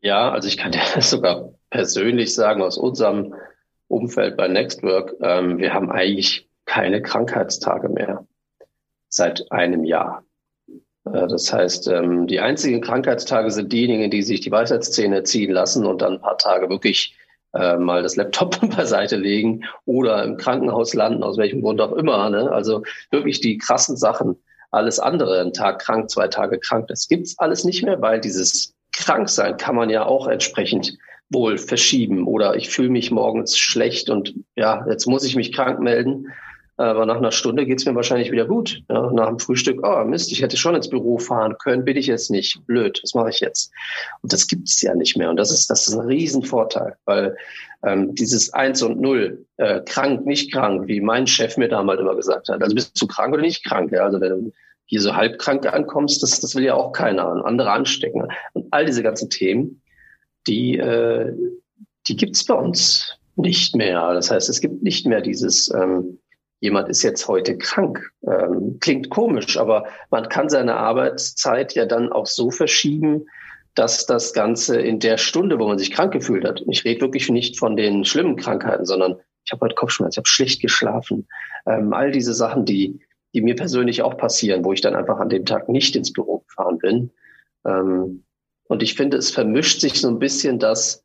Ja, 0.00 0.30
also 0.30 0.48
ich 0.48 0.56
kann 0.56 0.72
dir 0.72 0.80
das 0.94 1.10
sogar 1.10 1.52
persönlich 1.70 2.34
sagen 2.34 2.62
aus 2.62 2.76
unserem 2.76 3.34
Umfeld 3.88 4.36
bei 4.36 4.48
Nextwork, 4.48 5.14
ähm, 5.20 5.58
wir 5.58 5.72
haben 5.72 5.90
eigentlich 5.90 6.48
keine 6.64 7.02
Krankheitstage 7.02 7.88
mehr 7.88 8.26
seit 9.08 9.50
einem 9.52 9.84
Jahr. 9.84 10.24
Äh, 11.04 11.28
das 11.28 11.52
heißt, 11.52 11.88
ähm, 11.88 12.26
die 12.26 12.40
einzigen 12.40 12.80
Krankheitstage 12.80 13.50
sind 13.50 13.72
diejenigen, 13.72 14.10
die 14.10 14.22
sich 14.22 14.40
die 14.40 14.50
Weisheitszähne 14.50 15.22
ziehen 15.22 15.52
lassen 15.52 15.86
und 15.86 16.02
dann 16.02 16.14
ein 16.14 16.20
paar 16.20 16.38
Tage 16.38 16.68
wirklich 16.68 17.16
äh, 17.54 17.76
mal 17.76 18.02
das 18.02 18.16
Laptop 18.16 18.58
beiseite 18.76 19.16
legen 19.16 19.64
oder 19.84 20.22
im 20.24 20.36
Krankenhaus 20.36 20.94
landen, 20.94 21.22
aus 21.22 21.38
welchem 21.38 21.62
Grund 21.62 21.80
auch 21.80 21.92
immer. 21.92 22.30
Ne? 22.30 22.50
Also 22.50 22.82
wirklich 23.10 23.40
die 23.40 23.58
krassen 23.58 23.96
Sachen. 23.96 24.36
Alles 24.70 24.98
andere, 24.98 25.40
ein 25.40 25.52
Tag 25.52 25.80
krank, 25.80 26.10
zwei 26.10 26.26
Tage 26.26 26.58
krank, 26.58 26.88
das 26.88 27.06
gibt's 27.06 27.38
alles 27.38 27.64
nicht 27.64 27.84
mehr, 27.84 28.02
weil 28.02 28.20
dieses 28.20 28.74
Kranksein 28.92 29.56
kann 29.56 29.76
man 29.76 29.88
ja 29.88 30.04
auch 30.04 30.26
entsprechend 30.26 30.98
wohl 31.30 31.58
verschieben 31.58 32.26
oder 32.26 32.56
ich 32.56 32.70
fühle 32.70 32.90
mich 32.90 33.10
morgens 33.10 33.56
schlecht 33.56 34.10
und 34.10 34.34
ja, 34.56 34.84
jetzt 34.88 35.06
muss 35.06 35.24
ich 35.24 35.36
mich 35.36 35.52
krank 35.52 35.80
melden. 35.80 36.28
Aber 36.76 37.06
nach 37.06 37.18
einer 37.18 37.30
Stunde 37.30 37.66
geht's 37.66 37.86
mir 37.86 37.94
wahrscheinlich 37.94 38.32
wieder 38.32 38.46
gut. 38.46 38.82
Ja, 38.88 39.10
nach 39.12 39.28
dem 39.28 39.38
Frühstück, 39.38 39.86
oh 39.86 40.04
Mist, 40.04 40.32
ich 40.32 40.42
hätte 40.42 40.56
schon 40.56 40.74
ins 40.74 40.88
Büro 40.88 41.18
fahren 41.18 41.56
können, 41.58 41.84
bin 41.84 41.96
ich 41.96 42.08
jetzt 42.08 42.30
nicht. 42.30 42.66
Blöd, 42.66 42.98
was 43.02 43.14
mache 43.14 43.30
ich 43.30 43.40
jetzt? 43.40 43.72
Und 44.22 44.32
das 44.32 44.48
gibt's 44.48 44.82
ja 44.82 44.94
nicht 44.94 45.16
mehr. 45.16 45.30
Und 45.30 45.36
das 45.36 45.52
ist, 45.52 45.70
das 45.70 45.86
ist 45.86 45.94
ein 45.94 46.06
Riesenvorteil, 46.06 46.96
weil 47.04 47.36
ähm, 47.84 48.14
dieses 48.16 48.52
Eins 48.52 48.82
und 48.82 49.00
Null, 49.00 49.46
äh, 49.56 49.82
krank, 49.82 50.26
nicht 50.26 50.52
krank, 50.52 50.88
wie 50.88 51.00
mein 51.00 51.28
Chef 51.28 51.56
mir 51.56 51.68
damals 51.68 52.00
immer 52.00 52.16
gesagt 52.16 52.48
hat. 52.48 52.60
Also 52.60 52.74
bist 52.74 53.00
du 53.00 53.06
krank 53.06 53.32
oder 53.32 53.42
nicht 53.42 53.64
krank? 53.64 53.92
Ja? 53.92 54.04
Also 54.04 54.20
wenn 54.20 54.30
du 54.30 54.52
hier 54.86 55.00
so 55.00 55.14
halbkrank 55.14 55.72
ankommst, 55.72 56.24
das, 56.24 56.40
das 56.40 56.56
will 56.56 56.64
ja 56.64 56.74
auch 56.74 56.92
keiner, 56.92 57.44
andere 57.44 57.70
anstecken. 57.70 58.26
Und 58.52 58.66
all 58.72 58.84
diese 58.84 59.04
ganzen 59.04 59.30
Themen, 59.30 59.80
die, 60.48 60.76
äh, 60.76 61.32
die 62.08 62.16
gibt's 62.16 62.44
bei 62.44 62.54
uns 62.54 63.16
nicht 63.36 63.76
mehr. 63.76 64.12
Das 64.14 64.30
heißt, 64.30 64.48
es 64.48 64.60
gibt 64.60 64.82
nicht 64.82 65.06
mehr 65.06 65.20
dieses 65.20 65.72
ähm, 65.72 66.18
jemand 66.64 66.88
ist 66.88 67.02
jetzt 67.02 67.28
heute 67.28 67.58
krank. 67.58 68.10
Ähm, 68.26 68.78
klingt 68.80 69.10
komisch, 69.10 69.58
aber 69.58 69.84
man 70.10 70.30
kann 70.30 70.48
seine 70.48 70.76
Arbeitszeit 70.76 71.74
ja 71.74 71.84
dann 71.84 72.10
auch 72.10 72.24
so 72.24 72.50
verschieben, 72.50 73.26
dass 73.74 74.06
das 74.06 74.32
Ganze 74.32 74.80
in 74.80 74.98
der 74.98 75.18
Stunde, 75.18 75.58
wo 75.58 75.66
man 75.66 75.76
sich 75.76 75.90
krank 75.90 76.14
gefühlt 76.14 76.46
hat, 76.46 76.62
ich 76.66 76.86
rede 76.86 77.02
wirklich 77.02 77.28
nicht 77.28 77.58
von 77.58 77.76
den 77.76 78.06
schlimmen 78.06 78.36
Krankheiten, 78.36 78.86
sondern 78.86 79.16
ich 79.44 79.52
habe 79.52 79.60
heute 79.60 79.74
Kopfschmerzen, 79.74 80.14
ich 80.14 80.16
habe 80.16 80.28
schlecht 80.28 80.62
geschlafen. 80.62 81.28
Ähm, 81.66 81.92
all 81.92 82.10
diese 82.10 82.32
Sachen, 82.32 82.64
die, 82.64 82.98
die 83.34 83.42
mir 83.42 83.56
persönlich 83.56 84.00
auch 84.00 84.16
passieren, 84.16 84.64
wo 84.64 84.72
ich 84.72 84.80
dann 84.80 84.96
einfach 84.96 85.18
an 85.18 85.28
dem 85.28 85.44
Tag 85.44 85.68
nicht 85.68 85.94
ins 85.96 86.14
Büro 86.14 86.38
gefahren 86.48 86.78
bin. 86.78 87.10
Ähm, 87.66 88.24
und 88.68 88.82
ich 88.82 88.94
finde, 88.94 89.18
es 89.18 89.30
vermischt 89.30 89.82
sich 89.82 90.00
so 90.00 90.08
ein 90.08 90.18
bisschen, 90.18 90.58
dass 90.58 91.02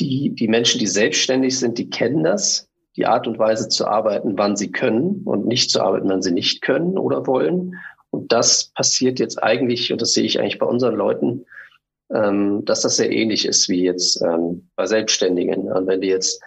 die, 0.00 0.34
die 0.34 0.48
Menschen, 0.48 0.80
die 0.80 0.88
selbstständig 0.88 1.56
sind, 1.60 1.78
die 1.78 1.90
kennen 1.90 2.24
das 2.24 2.69
die 2.96 3.06
Art 3.06 3.26
und 3.26 3.38
Weise 3.38 3.68
zu 3.68 3.86
arbeiten, 3.86 4.36
wann 4.36 4.56
sie 4.56 4.72
können 4.72 5.22
und 5.24 5.46
nicht 5.46 5.70
zu 5.70 5.80
arbeiten, 5.80 6.08
wann 6.08 6.22
sie 6.22 6.32
nicht 6.32 6.62
können 6.62 6.98
oder 6.98 7.26
wollen. 7.26 7.76
Und 8.10 8.32
das 8.32 8.72
passiert 8.74 9.20
jetzt 9.20 9.42
eigentlich, 9.42 9.92
und 9.92 10.02
das 10.02 10.12
sehe 10.12 10.24
ich 10.24 10.40
eigentlich 10.40 10.58
bei 10.58 10.66
unseren 10.66 10.96
Leuten, 10.96 11.46
ähm, 12.12 12.64
dass 12.64 12.82
das 12.82 12.96
sehr 12.96 13.12
ähnlich 13.12 13.46
ist 13.46 13.68
wie 13.68 13.84
jetzt 13.84 14.20
ähm, 14.22 14.68
bei 14.74 14.86
Selbstständigen. 14.86 15.70
Und 15.70 15.86
wenn 15.86 16.00
die 16.00 16.08
jetzt 16.08 16.42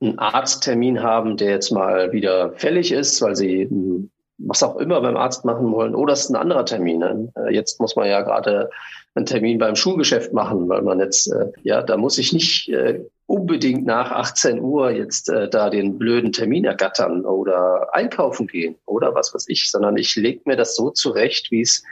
einen 0.00 0.18
Arzttermin 0.18 1.02
haben, 1.02 1.36
der 1.38 1.50
jetzt 1.50 1.70
mal 1.70 2.12
wieder 2.12 2.52
fällig 2.52 2.92
ist, 2.92 3.22
weil 3.22 3.34
sie 3.34 3.62
hm, 3.62 4.10
was 4.38 4.62
auch 4.62 4.76
immer 4.76 5.00
beim 5.00 5.16
Arzt 5.16 5.44
machen 5.44 5.72
wollen, 5.72 5.94
oder 5.94 6.12
es 6.12 6.24
ist 6.24 6.30
ein 6.30 6.36
anderer 6.36 6.64
Termin. 6.64 6.98
Ne? 6.98 7.32
Äh, 7.36 7.54
jetzt 7.54 7.80
muss 7.80 7.96
man 7.96 8.08
ja 8.08 8.22
gerade 8.22 8.70
einen 9.14 9.26
Termin 9.26 9.58
beim 9.58 9.76
Schulgeschäft 9.76 10.32
machen, 10.32 10.68
weil 10.68 10.82
man 10.82 11.00
jetzt, 11.00 11.32
äh, 11.32 11.50
ja, 11.62 11.82
da 11.82 11.96
muss 11.96 12.18
ich 12.18 12.32
nicht 12.32 12.68
äh, 12.68 13.02
unbedingt 13.26 13.86
nach 13.86 14.12
18 14.12 14.60
Uhr 14.60 14.90
jetzt 14.90 15.28
da 15.28 15.68
den 15.68 15.98
blöden 15.98 16.30
Termin 16.30 16.64
ergattern 16.64 17.24
oder 17.24 17.92
einkaufen 17.92 18.46
gehen 18.46 18.76
oder 18.86 19.16
was 19.16 19.34
weiß 19.34 19.48
ich, 19.48 19.68
sondern 19.68 19.96
ich 19.96 20.14
lege 20.14 20.42
mir 20.44 20.54
das 20.54 20.76
so 20.76 20.90
zurecht, 20.90 21.50
wie 21.50 21.62
es 21.62 21.82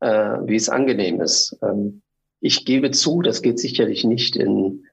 wie 0.00 0.54
es 0.54 0.68
angenehm 0.68 1.20
ist. 1.20 1.58
Ähm, 1.60 2.02
ich 2.40 2.64
gebe 2.64 2.92
zu, 2.92 3.20
das 3.20 3.42
geht 3.42 3.58
sicherlich 3.58 4.04
nicht 4.04 4.36
in, 4.36 4.84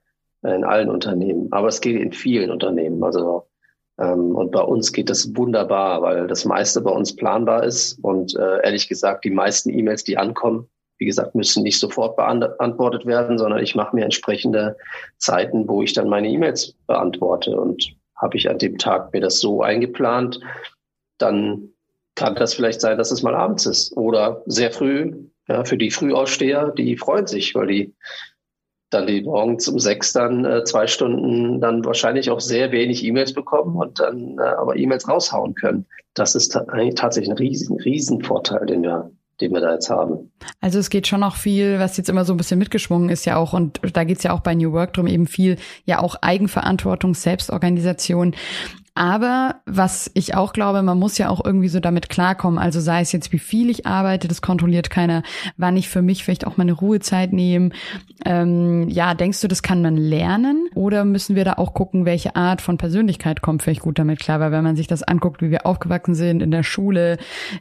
in 0.41 0.63
allen 0.63 0.89
Unternehmen, 0.89 1.47
aber 1.51 1.67
es 1.67 1.81
geht 1.81 1.99
in 1.99 2.11
vielen 2.11 2.49
Unternehmen. 2.49 3.03
Also 3.03 3.47
und 3.97 4.51
bei 4.51 4.61
uns 4.61 4.91
geht 4.91 5.09
das 5.09 5.35
wunderbar, 5.35 6.01
weil 6.01 6.27
das 6.27 6.45
meiste 6.45 6.81
bei 6.81 6.91
uns 6.91 7.15
planbar 7.15 7.63
ist 7.63 7.97
und 8.01 8.35
äh, 8.35 8.63
ehrlich 8.63 8.89
gesagt 8.89 9.23
die 9.23 9.31
meisten 9.31 9.69
E-Mails, 9.69 10.03
die 10.03 10.17
ankommen, 10.17 10.67
wie 10.97 11.05
gesagt, 11.05 11.35
müssen 11.35 11.63
nicht 11.63 11.79
sofort 11.79 12.15
beantwortet 12.15 13.05
werden, 13.05 13.37
sondern 13.37 13.61
ich 13.61 13.75
mache 13.75 13.95
mir 13.95 14.03
entsprechende 14.03 14.77
Zeiten, 15.17 15.67
wo 15.67 15.81
ich 15.81 15.93
dann 15.93 16.09
meine 16.09 16.29
E-Mails 16.29 16.75
beantworte. 16.87 17.59
Und 17.59 17.95
habe 18.15 18.37
ich 18.37 18.49
an 18.49 18.59
dem 18.59 18.77
Tag 18.77 19.11
mir 19.13 19.21
das 19.21 19.39
so 19.39 19.61
eingeplant, 19.61 20.39
dann 21.17 21.69
kann 22.15 22.35
das 22.35 22.53
vielleicht 22.53 22.79
sein, 22.79 22.97
dass 22.97 23.11
es 23.11 23.23
mal 23.23 23.35
abends 23.35 23.65
ist 23.65 23.95
oder 23.97 24.41
sehr 24.45 24.71
früh. 24.71 25.13
Ja, 25.47 25.63
für 25.63 25.77
die 25.77 25.91
Frühaussteher, 25.91 26.71
die 26.71 26.97
freuen 26.97 27.27
sich, 27.27 27.53
weil 27.53 27.67
die 27.67 27.93
dann 28.95 29.07
die 29.07 29.21
morgens 29.21 29.67
um 29.67 29.79
sechs 29.79 30.13
dann 30.13 30.45
äh, 30.45 30.63
zwei 30.63 30.87
Stunden 30.87 31.61
dann 31.61 31.85
wahrscheinlich 31.85 32.29
auch 32.29 32.39
sehr 32.39 32.71
wenig 32.71 33.03
E-Mails 33.03 33.33
bekommen 33.33 33.75
und 33.75 33.99
dann 33.99 34.37
äh, 34.39 34.41
aber 34.41 34.75
E-Mails 34.75 35.07
raushauen 35.07 35.53
können. 35.55 35.85
Das 36.13 36.33
ist 36.33 36.57
tatsächlich 36.95 37.29
ein 37.29 37.37
riesen, 37.37 37.77
riesen 37.77 38.21
Vorteil, 38.23 38.65
den 38.65 38.83
wir 38.83 39.11
den 39.41 39.51
wir 39.51 39.61
da 39.61 39.73
jetzt 39.73 39.89
haben. 39.89 40.31
Also 40.61 40.79
es 40.79 40.89
geht 40.89 41.07
schon 41.07 41.23
auch 41.23 41.35
viel, 41.35 41.79
was 41.79 41.97
jetzt 41.97 42.09
immer 42.09 42.25
so 42.25 42.33
ein 42.33 42.37
bisschen 42.37 42.59
mitgeschwungen 42.59 43.09
ist 43.09 43.25
ja 43.25 43.35
auch, 43.35 43.53
und 43.53 43.79
da 43.93 44.03
geht 44.03 44.17
es 44.17 44.23
ja 44.23 44.31
auch 44.31 44.39
bei 44.39 44.55
New 44.55 44.71
Work 44.71 44.93
drum 44.93 45.07
eben 45.07 45.27
viel, 45.27 45.57
ja 45.85 45.99
auch 46.01 46.15
Eigenverantwortung, 46.21 47.13
Selbstorganisation. 47.13 48.35
Aber 48.97 49.57
was 49.65 50.09
ich 50.13 50.35
auch 50.35 50.53
glaube, 50.53 50.81
man 50.81 50.97
muss 50.97 51.17
ja 51.17 51.29
auch 51.29 51.43
irgendwie 51.43 51.67
so 51.67 51.81
damit 51.81 52.07
klarkommen. 52.07 52.57
Also 52.57 52.79
sei 52.79 53.01
es 53.01 53.11
jetzt, 53.11 53.33
wie 53.33 53.39
viel 53.39 53.69
ich 53.69 53.85
arbeite, 53.85 54.29
das 54.29 54.41
kontrolliert 54.41 54.89
keiner, 54.89 55.21
wann 55.57 55.75
ich 55.75 55.89
für 55.89 56.01
mich 56.01 56.23
vielleicht 56.23 56.47
auch 56.47 56.55
meine 56.55 56.71
Ruhezeit 56.71 57.33
nehme. 57.33 57.71
Ähm, 58.23 58.87
ja, 58.87 59.13
denkst 59.13 59.41
du, 59.41 59.49
das 59.49 59.61
kann 59.61 59.81
man 59.81 59.97
lernen? 59.97 60.69
Oder 60.75 61.03
müssen 61.03 61.35
wir 61.35 61.43
da 61.43 61.53
auch 61.53 61.73
gucken, 61.73 62.05
welche 62.05 62.37
Art 62.37 62.61
von 62.61 62.77
Persönlichkeit 62.77 63.41
kommt 63.41 63.63
vielleicht 63.63 63.81
gut 63.81 63.99
damit 63.99 64.19
klar? 64.21 64.39
Weil 64.39 64.53
wenn 64.53 64.63
man 64.63 64.77
sich 64.77 64.87
das 64.87 65.03
anguckt, 65.03 65.41
wie 65.41 65.51
wir 65.51 65.65
aufgewachsen 65.65 66.15
sind, 66.15 66.41
in 66.41 66.51
der 66.51 66.63
Schule, 66.63 67.17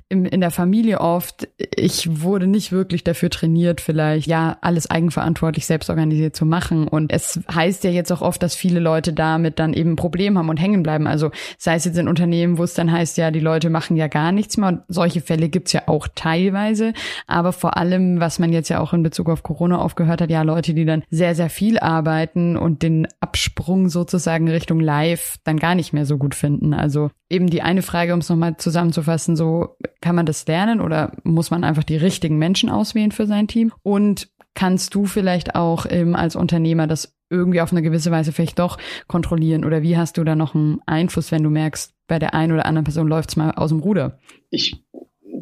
im, 0.09 0.27
in 0.27 0.41
der 0.41 0.53
Familie 0.53 1.01
oft, 1.01 1.49
ich 1.75 2.23
wurde 2.23 2.47
nicht 2.47 2.71
wirklich 2.71 3.03
dafür 3.03 3.31
trainiert, 3.31 3.81
vielleicht 3.81 4.29
ja 4.29 4.57
alles 4.61 4.89
eigenverantwortlich, 4.89 5.67
selbst 5.67 5.91
organisiert 5.91 6.37
zu 6.37 6.47
machen. 6.47 6.87
Und 6.87 7.13
es 7.13 7.41
heißt 7.53 7.83
ja 7.83 7.91
jetzt 7.91 8.13
auch 8.13 8.23
oft, 8.23 8.41
dass 8.41 8.55
viele 8.55 8.79
Leute 8.79 9.13
damit 9.13 9.59
dann 9.59 9.73
eben 9.73 9.95
ein 9.95 9.97
Problem 9.97 10.39
haben 10.39 10.49
und 10.49 10.59
hängen 10.59 10.85
bleiben. 10.85 11.09
Also 11.09 11.24
sei 11.59 11.75
es 11.75 11.85
jetzt 11.85 11.99
in 11.99 12.09
Unternehmen, 12.09 12.59
wo 12.59 12.65
es 12.65 12.75
dann 12.75 12.91
heißt, 12.91 13.17
ja, 13.17 13.31
die 13.31 13.41
Leute 13.41 13.71
machen 13.71 13.97
ja 13.97 14.09
gar 14.09 14.33
nichts 14.33 14.57
mehr. 14.57 14.69
Und 14.69 14.83
solche 14.89 15.21
Fälle 15.21 15.49
gibt's 15.49 15.73
ja 15.73 15.83
auch 15.87 16.09
teilweise. 16.15 16.93
Aber 17.27 17.53
vor 17.53 17.77
allem, 17.77 18.21
was 18.21 18.39
man 18.39 18.53
jetzt 18.53 18.69
ja 18.69 18.81
auch 18.81 18.93
in 18.93 19.03
Bezug 19.03 19.29
auf 19.29 19.43
Corona 19.43 19.79
aufgehört 19.79 20.21
hat, 20.21 20.31
ja, 20.31 20.43
Leute, 20.43 20.75
die 20.75 20.85
dann 20.85 21.03
sehr, 21.11 21.35
sehr 21.35 21.51
viel 21.51 21.79
arbeiten 21.79 22.57
und 22.57 22.83
den 22.83 23.07
Absprung 23.21 23.89
sozusagen 23.89 24.49
Richtung 24.49 24.81
Live 24.81 25.37
dann 25.45 25.59
gar 25.59 25.75
nicht 25.75 25.93
mehr 25.93 26.07
so 26.07 26.19
gut 26.19 26.35
finden. 26.35 26.75
Also 26.75 27.11
eben 27.29 27.49
die 27.49 27.63
eine 27.63 27.83
Frage, 27.83 28.15
um 28.15 28.21
es 28.21 28.29
nochmal 28.29 28.57
zusammenzufassen, 28.57 29.37
so 29.37 29.77
kann 30.01 30.15
man 30.15 30.27
das 30.27 30.47
lernen 30.47 30.81
oder 30.81 31.13
muss 31.25 31.51
man 31.51 31.65
einfach 31.65 31.85
die 31.85 31.97
richtigen 31.97 32.39
Menschen 32.39 32.71
auswählen 32.71 33.13
für 33.13 33.27
sein 33.27 33.49
Team? 33.49 33.73
Und 33.83 34.29
kannst 34.55 34.95
du 34.95 35.07
vielleicht 35.07 35.55
auch 35.55 35.87
ähm, 35.89 36.15
als 36.15 36.37
Unternehmer 36.37 36.87
das 36.87 37.15
irgendwie 37.31 37.61
auf 37.61 37.73
eine 37.73 37.83
gewisse 37.83 38.11
Weise 38.11 38.33
vielleicht 38.33 38.59
doch 38.59 38.79
kontrollieren? 39.09 39.65
Oder 39.65 39.83
wie 39.83 39.97
hast 39.97 40.17
du 40.17 40.25
da 40.25 40.35
noch 40.35 40.55
einen 40.55 40.81
Einfluss, 40.87 41.33
wenn 41.33 41.43
du 41.43 41.51
merkst, 41.51 41.93
bei 42.07 42.19
der 42.19 42.35
einen 42.35 42.53
oder 42.53 42.67
anderen 42.67 42.85
Person 42.85 43.09
läuft 43.09 43.31
es 43.31 43.37
mal 43.37 43.53
aus 43.53 43.71
dem 43.71 43.81
Ruder? 43.81 44.19
Ich 44.51 44.85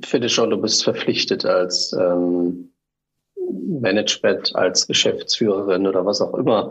finde 0.05 0.29
schon, 0.29 0.51
du 0.51 0.61
bist 0.61 0.85
verpflichtet 0.85 1.45
als 1.45 1.93
ähm, 1.93 2.73
Management, 3.81 4.55
als 4.55 4.87
Geschäftsführerin 4.87 5.87
oder 5.87 6.07
was 6.07 6.21
auch 6.21 6.35
immer. 6.35 6.71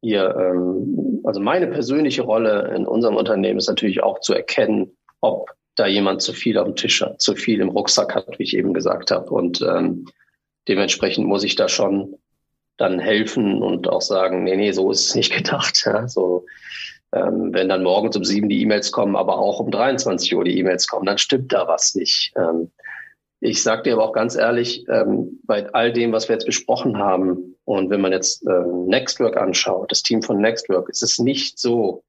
Hier, 0.00 0.34
ähm, 0.36 1.20
also 1.24 1.40
meine 1.40 1.68
persönliche 1.68 2.22
Rolle 2.22 2.72
in 2.74 2.86
unserem 2.86 3.16
Unternehmen 3.16 3.58
ist 3.58 3.68
natürlich 3.68 4.02
auch 4.02 4.20
zu 4.20 4.34
erkennen, 4.34 4.96
ob 5.20 5.50
da 5.76 5.86
jemand 5.86 6.22
zu 6.22 6.32
viel 6.32 6.58
auf 6.58 6.66
dem 6.66 6.76
Tisch 6.76 7.02
hat, 7.02 7.20
zu 7.20 7.34
viel 7.34 7.60
im 7.60 7.70
Rucksack 7.70 8.14
hat, 8.14 8.38
wie 8.38 8.42
ich 8.42 8.56
eben 8.56 8.74
gesagt 8.74 9.10
habe. 9.10 9.30
Und 9.30 9.62
ähm, 9.62 10.06
dementsprechend 10.68 11.26
muss 11.26 11.44
ich 11.44 11.56
da 11.56 11.68
schon 11.68 12.16
dann 12.76 12.98
helfen 12.98 13.62
und 13.62 13.88
auch 13.88 14.02
sagen, 14.02 14.44
nee, 14.44 14.56
nee, 14.56 14.72
so 14.72 14.90
ist 14.90 15.08
es 15.08 15.14
nicht 15.14 15.32
gedacht. 15.36 15.82
Ja, 15.84 16.08
so, 16.08 16.46
ähm, 17.12 17.50
wenn 17.52 17.68
dann 17.68 17.82
morgens 17.82 18.16
um 18.16 18.24
sieben 18.24 18.48
die 18.48 18.60
E-Mails 18.62 18.92
kommen, 18.92 19.16
aber 19.16 19.38
auch 19.38 19.60
um 19.60 19.70
23 19.70 20.34
Uhr 20.34 20.44
die 20.44 20.58
E-Mails 20.58 20.86
kommen, 20.88 21.06
dann 21.06 21.18
stimmt 21.18 21.52
da 21.52 21.68
was 21.68 21.94
nicht. 21.94 22.32
Ähm, 22.36 22.70
ich 23.40 23.62
sage 23.62 23.82
dir 23.82 23.94
aber 23.94 24.04
auch 24.04 24.12
ganz 24.12 24.36
ehrlich, 24.36 24.84
ähm, 24.88 25.40
bei 25.42 25.68
all 25.72 25.92
dem, 25.92 26.12
was 26.12 26.28
wir 26.28 26.34
jetzt 26.34 26.46
besprochen 26.46 26.98
haben, 26.98 27.56
und 27.64 27.90
wenn 27.90 28.00
man 28.00 28.12
jetzt 28.12 28.44
ähm, 28.46 28.86
Nextwork 28.86 29.36
anschaut, 29.36 29.90
das 29.90 30.02
Team 30.02 30.22
von 30.22 30.40
Nextwork, 30.40 30.88
ist 30.88 31.02
es 31.02 31.18
nicht 31.18 31.58
so, 31.58 32.02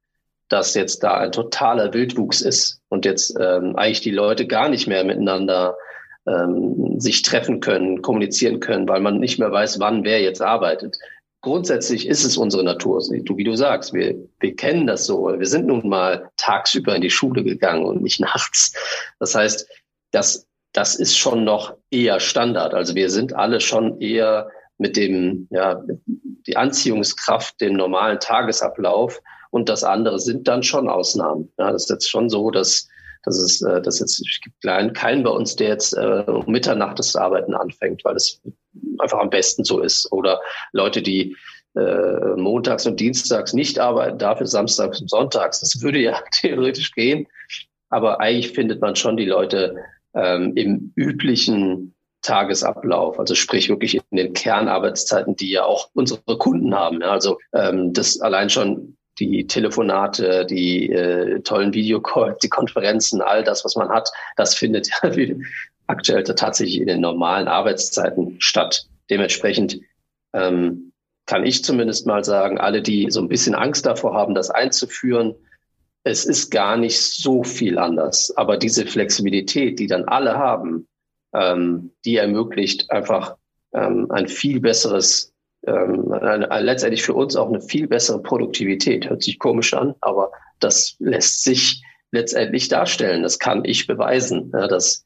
dass 0.49 0.73
jetzt 0.75 1.03
da 1.03 1.15
ein 1.15 1.31
totaler 1.31 1.93
Wildwuchs 1.93 2.41
ist 2.41 2.81
und 2.89 3.05
jetzt 3.05 3.35
ähm, 3.39 3.75
eigentlich 3.75 4.01
die 4.01 4.11
Leute 4.11 4.45
gar 4.45 4.69
nicht 4.69 4.87
mehr 4.87 5.03
miteinander 5.03 5.77
ähm, 6.27 6.99
sich 6.99 7.21
treffen 7.21 7.59
können, 7.59 8.01
kommunizieren 8.01 8.59
können, 8.59 8.87
weil 8.87 9.01
man 9.01 9.19
nicht 9.19 9.39
mehr 9.39 9.51
weiß, 9.51 9.79
wann 9.79 10.03
wer 10.03 10.21
jetzt 10.21 10.41
arbeitet. 10.41 10.97
Grundsätzlich 11.41 12.07
ist 12.07 12.23
es 12.23 12.37
unsere 12.37 12.63
Natur, 12.63 13.01
wie 13.01 13.43
du 13.43 13.55
sagst, 13.55 13.93
wir, 13.93 14.15
wir 14.39 14.55
kennen 14.55 14.87
das 14.87 15.05
so. 15.05 15.27
Wir 15.27 15.45
sind 15.45 15.67
nun 15.67 15.87
mal 15.89 16.29
tagsüber 16.37 16.95
in 16.95 17.01
die 17.01 17.09
Schule 17.09 17.43
gegangen 17.43 17.83
und 17.83 18.01
nicht 18.01 18.19
nachts. 18.21 18.73
Das 19.19 19.35
heißt, 19.35 19.67
das, 20.11 20.47
das 20.71 20.95
ist 20.95 21.17
schon 21.17 21.43
noch 21.43 21.75
eher 21.91 22.19
Standard. 22.19 22.73
Also 22.73 22.95
wir 22.95 23.09
sind 23.09 23.33
alle 23.33 23.59
schon 23.59 23.99
eher 23.99 24.49
mit 24.77 24.95
dem, 24.95 25.47
ja, 25.51 25.83
die 26.05 26.57
Anziehungskraft, 26.57 27.59
dem 27.59 27.73
normalen 27.73 28.19
Tagesablauf 28.19 29.21
und 29.51 29.69
das 29.69 29.83
andere 29.83 30.19
sind 30.19 30.47
dann 30.47 30.63
schon 30.63 30.89
Ausnahmen. 30.89 31.51
Ja, 31.57 31.71
das 31.71 31.83
ist 31.83 31.89
jetzt 31.89 32.09
schon 32.09 32.29
so, 32.29 32.51
dass 32.51 32.87
das 33.23 33.41
ist, 33.41 33.61
äh, 33.61 33.81
das 33.81 33.99
jetzt, 33.99 34.19
es 34.19 34.39
gibt 34.41 34.61
keinen 34.61 35.23
bei 35.23 35.29
uns, 35.29 35.55
der 35.55 35.69
jetzt 35.69 35.93
äh, 35.93 36.23
um 36.27 36.51
Mitternacht 36.51 36.99
das 36.99 37.15
Arbeiten 37.15 37.53
anfängt, 37.53 38.03
weil 38.03 38.15
es 38.15 38.41
einfach 38.99 39.19
am 39.19 39.29
besten 39.29 39.63
so 39.63 39.79
ist. 39.79 40.11
Oder 40.11 40.41
Leute, 40.73 41.01
die 41.01 41.35
äh, 41.75 42.35
montags 42.35 42.85
und 42.85 42.99
dienstags 42.99 43.53
nicht 43.53 43.79
arbeiten, 43.79 44.17
dafür 44.17 44.45
samstags 44.45 45.01
und 45.01 45.09
sonntags. 45.09 45.61
Das 45.61 45.81
würde 45.81 45.99
ja 45.99 46.21
theoretisch 46.31 46.91
gehen. 46.91 47.27
Aber 47.89 48.19
eigentlich 48.19 48.51
findet 48.51 48.81
man 48.81 48.95
schon 48.95 49.17
die 49.17 49.25
Leute 49.25 49.75
ähm, 50.13 50.53
im 50.55 50.93
üblichen 50.95 51.95
Tagesablauf, 52.21 53.19
also 53.19 53.35
sprich 53.35 53.69
wirklich 53.69 53.95
in 53.95 54.17
den 54.17 54.33
Kernarbeitszeiten, 54.33 55.35
die 55.35 55.51
ja 55.51 55.65
auch 55.65 55.89
unsere 55.93 56.37
Kunden 56.37 56.73
haben. 56.73 57.03
Also 57.03 57.37
ähm, 57.53 57.93
das 57.93 58.19
allein 58.21 58.49
schon 58.49 58.97
die 59.19 59.47
Telefonate, 59.47 60.45
die 60.45 60.89
äh, 60.89 61.39
tollen 61.41 61.73
Videocalls, 61.73 62.39
die 62.39 62.49
Konferenzen, 62.49 63.21
all 63.21 63.43
das, 63.43 63.63
was 63.63 63.75
man 63.75 63.89
hat, 63.89 64.09
das 64.37 64.55
findet 64.55 64.89
ja 64.89 65.11
aktuell 65.87 66.23
tatsächlich 66.23 66.79
in 66.79 66.87
den 66.87 67.01
normalen 67.01 67.47
Arbeitszeiten 67.47 68.37
statt. 68.39 68.87
Dementsprechend 69.09 69.79
ähm, 70.33 70.93
kann 71.25 71.45
ich 71.45 71.63
zumindest 71.63 72.07
mal 72.07 72.23
sagen, 72.23 72.57
alle, 72.57 72.81
die 72.81 73.09
so 73.09 73.21
ein 73.21 73.27
bisschen 73.27 73.55
Angst 73.55 73.85
davor 73.85 74.13
haben, 74.13 74.33
das 74.33 74.49
einzuführen, 74.49 75.35
es 76.03 76.25
ist 76.25 76.49
gar 76.49 76.75
nicht 76.75 76.99
so 76.99 77.43
viel 77.43 77.77
anders. 77.77 78.35
Aber 78.35 78.57
diese 78.57 78.85
Flexibilität, 78.85 79.79
die 79.79 79.87
dann 79.87 80.05
alle 80.05 80.37
haben, 80.37 80.87
ähm, 81.33 81.91
die 82.05 82.17
ermöglicht 82.17 82.91
einfach 82.91 83.37
ähm, 83.73 84.07
ein 84.11 84.27
viel 84.27 84.59
besseres 84.59 85.32
ähm, 85.65 86.11
eine, 86.11 86.47
letztendlich 86.61 87.03
für 87.03 87.13
uns 87.13 87.35
auch 87.35 87.47
eine 87.47 87.61
viel 87.61 87.87
bessere 87.87 88.21
Produktivität. 88.21 89.09
Hört 89.09 89.23
sich 89.23 89.39
komisch 89.39 89.73
an, 89.73 89.95
aber 90.01 90.31
das 90.59 90.95
lässt 90.99 91.43
sich 91.43 91.83
letztendlich 92.11 92.67
darstellen. 92.67 93.23
Das 93.23 93.39
kann 93.39 93.63
ich 93.65 93.87
beweisen, 93.87 94.51
ja, 94.53 94.67
dass, 94.67 95.05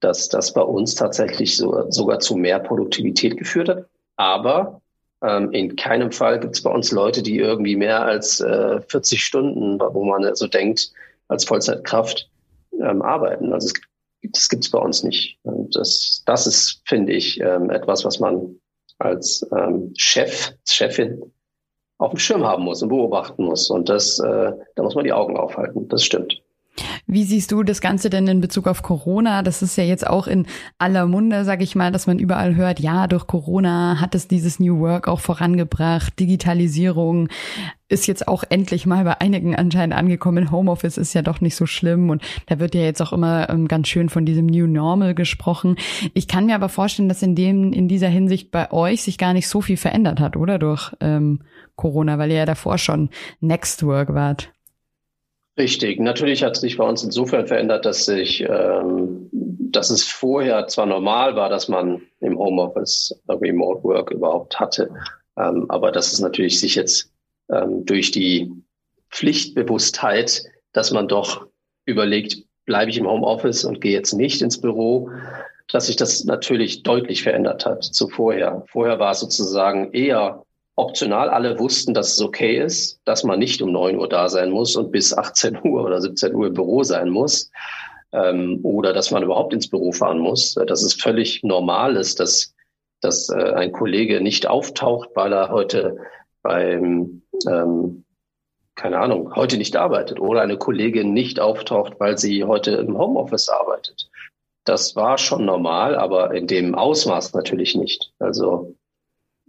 dass 0.00 0.28
das 0.28 0.52
bei 0.52 0.62
uns 0.62 0.94
tatsächlich 0.94 1.56
so, 1.56 1.90
sogar 1.90 2.18
zu 2.18 2.36
mehr 2.36 2.58
Produktivität 2.58 3.36
geführt 3.36 3.68
hat. 3.68 3.86
Aber 4.16 4.82
ähm, 5.22 5.52
in 5.52 5.76
keinem 5.76 6.12
Fall 6.12 6.40
gibt 6.40 6.56
es 6.56 6.62
bei 6.62 6.70
uns 6.70 6.92
Leute, 6.92 7.22
die 7.22 7.38
irgendwie 7.38 7.76
mehr 7.76 8.04
als 8.04 8.40
äh, 8.40 8.80
40 8.80 9.24
Stunden, 9.24 9.78
wo 9.80 10.04
man 10.04 10.34
so 10.34 10.46
denkt, 10.46 10.90
als 11.28 11.44
Vollzeitkraft 11.44 12.28
ähm, 12.80 13.02
arbeiten. 13.02 13.52
Also 13.52 13.68
es, 13.68 13.74
das 14.32 14.48
gibt 14.48 14.64
es 14.64 14.70
bei 14.70 14.78
uns 14.78 15.02
nicht. 15.02 15.38
Und 15.42 15.74
das, 15.76 16.22
das 16.26 16.46
ist, 16.46 16.82
finde 16.86 17.12
ich, 17.12 17.40
ähm, 17.40 17.70
etwas, 17.70 18.04
was 18.04 18.18
man 18.18 18.58
als 18.98 19.46
ähm, 19.56 19.92
Chef, 19.96 20.52
Chefin 20.66 21.22
auf 21.98 22.10
dem 22.10 22.18
Schirm 22.18 22.44
haben 22.44 22.64
muss 22.64 22.82
und 22.82 22.88
beobachten 22.88 23.44
muss. 23.44 23.70
Und 23.70 23.88
das, 23.88 24.18
äh, 24.18 24.52
da 24.74 24.82
muss 24.82 24.94
man 24.94 25.04
die 25.04 25.12
Augen 25.12 25.36
aufhalten. 25.36 25.88
Das 25.88 26.04
stimmt. 26.04 26.42
Wie 27.08 27.22
siehst 27.22 27.52
du 27.52 27.62
das 27.62 27.80
Ganze 27.80 28.10
denn 28.10 28.26
in 28.26 28.40
Bezug 28.40 28.66
auf 28.66 28.82
Corona? 28.82 29.42
Das 29.42 29.62
ist 29.62 29.76
ja 29.76 29.84
jetzt 29.84 30.06
auch 30.06 30.26
in 30.26 30.46
aller 30.78 31.06
Munde, 31.06 31.44
sage 31.44 31.62
ich 31.62 31.76
mal, 31.76 31.92
dass 31.92 32.08
man 32.08 32.18
überall 32.18 32.56
hört, 32.56 32.80
ja, 32.80 33.06
durch 33.06 33.28
Corona 33.28 34.00
hat 34.00 34.16
es 34.16 34.26
dieses 34.26 34.58
New 34.58 34.80
Work 34.80 35.06
auch 35.06 35.20
vorangebracht, 35.20 36.18
Digitalisierung 36.18 37.28
ist 37.88 38.08
jetzt 38.08 38.26
auch 38.26 38.42
endlich 38.48 38.86
mal 38.86 39.04
bei 39.04 39.20
einigen 39.20 39.54
anscheinend 39.54 39.94
angekommen. 39.94 40.50
Homeoffice 40.50 40.96
ist 40.96 41.14
ja 41.14 41.22
doch 41.22 41.40
nicht 41.40 41.54
so 41.54 41.66
schlimm 41.66 42.10
und 42.10 42.22
da 42.46 42.58
wird 42.58 42.74
ja 42.74 42.80
jetzt 42.80 43.00
auch 43.00 43.12
immer 43.12 43.48
ähm, 43.48 43.68
ganz 43.68 43.86
schön 43.86 44.08
von 44.08 44.26
diesem 44.26 44.46
New 44.46 44.66
Normal 44.66 45.14
gesprochen. 45.14 45.76
Ich 46.12 46.26
kann 46.26 46.46
mir 46.46 46.56
aber 46.56 46.68
vorstellen, 46.68 47.08
dass 47.08 47.22
in 47.22 47.36
dem 47.36 47.72
in 47.72 47.86
dieser 47.86 48.08
Hinsicht 48.08 48.50
bei 48.50 48.72
euch 48.72 49.02
sich 49.02 49.18
gar 49.18 49.32
nicht 49.32 49.46
so 49.46 49.60
viel 49.60 49.76
verändert 49.76 50.18
hat, 50.18 50.36
oder 50.36 50.58
durch 50.58 50.92
ähm, 51.00 51.42
Corona, 51.76 52.18
weil 52.18 52.30
ihr 52.30 52.38
ja 52.38 52.46
davor 52.46 52.78
schon 52.78 53.10
Next 53.40 53.84
Work 53.84 54.14
wart. 54.14 54.55
Richtig. 55.58 55.98
Natürlich 56.00 56.42
hat 56.42 56.56
sich 56.56 56.76
bei 56.76 56.84
uns 56.84 57.02
insofern 57.02 57.46
verändert, 57.46 57.86
dass 57.86 58.04
sich, 58.04 58.42
ähm, 58.42 59.28
dass 59.32 59.90
es 59.90 60.04
vorher 60.04 60.66
zwar 60.66 60.86
normal 60.86 61.34
war, 61.34 61.48
dass 61.48 61.68
man 61.68 62.02
im 62.20 62.38
Homeoffice 62.38 63.18
Remote 63.28 63.82
Work 63.82 64.10
überhaupt 64.10 64.60
hatte, 64.60 64.90
ähm, 65.38 65.64
aber 65.70 65.92
dass 65.92 66.12
es 66.12 66.20
natürlich 66.20 66.60
sich 66.60 66.74
jetzt 66.74 67.10
ähm, 67.50 67.86
durch 67.86 68.10
die 68.10 68.52
Pflichtbewusstheit, 69.10 70.42
dass 70.72 70.90
man 70.90 71.08
doch 71.08 71.46
überlegt, 71.86 72.44
bleibe 72.66 72.90
ich 72.90 72.98
im 72.98 73.06
Homeoffice 73.06 73.64
und 73.64 73.80
gehe 73.80 73.92
jetzt 73.92 74.12
nicht 74.12 74.42
ins 74.42 74.60
Büro, 74.60 75.10
dass 75.72 75.86
sich 75.86 75.96
das 75.96 76.24
natürlich 76.24 76.82
deutlich 76.82 77.22
verändert 77.22 77.64
hat 77.64 77.82
zu 77.82 78.08
vorher. 78.08 78.64
Vorher 78.68 78.98
war 78.98 79.12
es 79.12 79.20
sozusagen 79.20 79.92
eher 79.92 80.44
optional 80.76 81.30
alle 81.30 81.58
wussten, 81.58 81.94
dass 81.94 82.12
es 82.12 82.20
okay 82.20 82.58
ist, 82.62 83.00
dass 83.04 83.24
man 83.24 83.38
nicht 83.38 83.62
um 83.62 83.72
neun 83.72 83.96
Uhr 83.96 84.08
da 84.08 84.28
sein 84.28 84.50
muss 84.50 84.76
und 84.76 84.92
bis 84.92 85.12
18 85.12 85.58
Uhr 85.64 85.84
oder 85.84 86.00
17 86.00 86.34
Uhr 86.34 86.46
im 86.46 86.54
Büro 86.54 86.82
sein 86.84 87.08
muss 87.10 87.50
ähm, 88.12 88.60
oder 88.62 88.92
dass 88.92 89.10
man 89.10 89.22
überhaupt 89.22 89.52
ins 89.52 89.68
Büro 89.68 89.92
fahren 89.92 90.18
muss. 90.18 90.54
Dass 90.54 90.82
es 90.82 90.94
völlig 90.94 91.42
normal 91.42 91.96
ist, 91.96 92.20
dass, 92.20 92.54
dass 93.00 93.30
äh, 93.30 93.52
ein 93.52 93.72
Kollege 93.72 94.20
nicht 94.20 94.46
auftaucht, 94.46 95.10
weil 95.14 95.32
er 95.32 95.50
heute 95.50 95.96
beim, 96.42 97.22
ähm, 97.48 98.04
keine 98.74 98.98
Ahnung, 98.98 99.34
heute 99.34 99.56
nicht 99.56 99.76
arbeitet 99.76 100.20
oder 100.20 100.42
eine 100.42 100.58
Kollegin 100.58 101.14
nicht 101.14 101.40
auftaucht, 101.40 101.94
weil 101.98 102.18
sie 102.18 102.44
heute 102.44 102.72
im 102.72 102.98
Homeoffice 102.98 103.48
arbeitet. 103.48 104.10
Das 104.64 104.94
war 104.94 105.16
schon 105.16 105.44
normal, 105.44 105.94
aber 105.94 106.34
in 106.34 106.46
dem 106.46 106.74
Ausmaß 106.74 107.32
natürlich 107.32 107.74
nicht. 107.76 108.12
Also, 108.18 108.74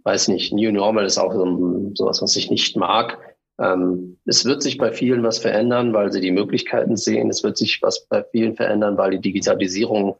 weiß 0.08 0.28
nicht, 0.28 0.54
New 0.54 0.72
Normal 0.72 1.04
ist 1.04 1.18
auch 1.18 1.34
so, 1.34 1.92
sowas, 1.94 2.22
was 2.22 2.34
ich 2.36 2.50
nicht 2.50 2.76
mag. 2.78 3.18
Ähm, 3.60 4.16
es 4.24 4.46
wird 4.46 4.62
sich 4.62 4.78
bei 4.78 4.90
vielen 4.90 5.22
was 5.22 5.38
verändern, 5.38 5.92
weil 5.92 6.10
sie 6.10 6.22
die 6.22 6.30
Möglichkeiten 6.30 6.96
sehen. 6.96 7.28
Es 7.28 7.44
wird 7.44 7.58
sich 7.58 7.82
was 7.82 8.06
bei 8.06 8.24
vielen 8.30 8.56
verändern, 8.56 8.96
weil 8.96 9.10
die 9.10 9.20
Digitalisierung, 9.20 10.16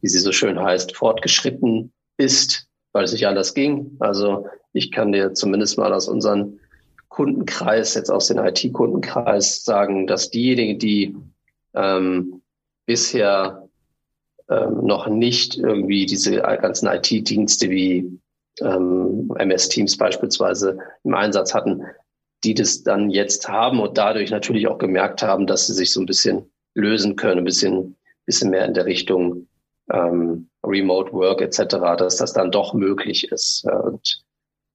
wie 0.00 0.08
sie 0.08 0.18
so 0.18 0.32
schön 0.32 0.58
heißt, 0.58 0.96
fortgeschritten 0.96 1.92
ist, 2.16 2.66
weil 2.90 3.04
es 3.04 3.12
nicht 3.12 3.28
anders 3.28 3.54
ging. 3.54 3.96
Also 4.00 4.48
ich 4.72 4.90
kann 4.90 5.12
dir 5.12 5.32
zumindest 5.32 5.78
mal 5.78 5.92
aus 5.92 6.08
unseren 6.08 6.58
Kundenkreis, 7.08 7.94
jetzt 7.94 8.10
aus 8.10 8.26
dem 8.26 8.38
IT-Kundenkreis 8.38 9.64
sagen, 9.64 10.08
dass 10.08 10.30
diejenigen, 10.30 10.80
die 10.80 11.16
ähm, 11.74 12.42
bisher 12.84 13.68
ähm, 14.48 14.84
noch 14.84 15.06
nicht 15.06 15.56
irgendwie 15.56 16.06
diese 16.06 16.38
ganzen 16.38 16.88
IT-Dienste 16.88 17.70
wie 17.70 18.18
ähm, 18.62 19.30
MS 19.36 19.68
Teams 19.68 19.96
beispielsweise 19.96 20.78
im 21.04 21.14
Einsatz 21.14 21.54
hatten, 21.54 21.82
die 22.44 22.54
das 22.54 22.82
dann 22.82 23.10
jetzt 23.10 23.48
haben 23.48 23.80
und 23.80 23.98
dadurch 23.98 24.30
natürlich 24.30 24.66
auch 24.68 24.78
gemerkt 24.78 25.22
haben, 25.22 25.46
dass 25.46 25.66
sie 25.66 25.74
sich 25.74 25.92
so 25.92 26.00
ein 26.00 26.06
bisschen 26.06 26.50
lösen 26.74 27.16
können, 27.16 27.38
ein 27.38 27.44
bisschen, 27.44 27.96
bisschen 28.26 28.50
mehr 28.50 28.64
in 28.64 28.74
der 28.74 28.86
Richtung 28.86 29.46
ähm, 29.92 30.48
Remote 30.64 31.12
Work 31.12 31.42
etc., 31.42 31.76
dass 31.98 32.16
das 32.16 32.32
dann 32.32 32.50
doch 32.50 32.74
möglich 32.74 33.30
ist. 33.30 33.64
Und 33.64 34.24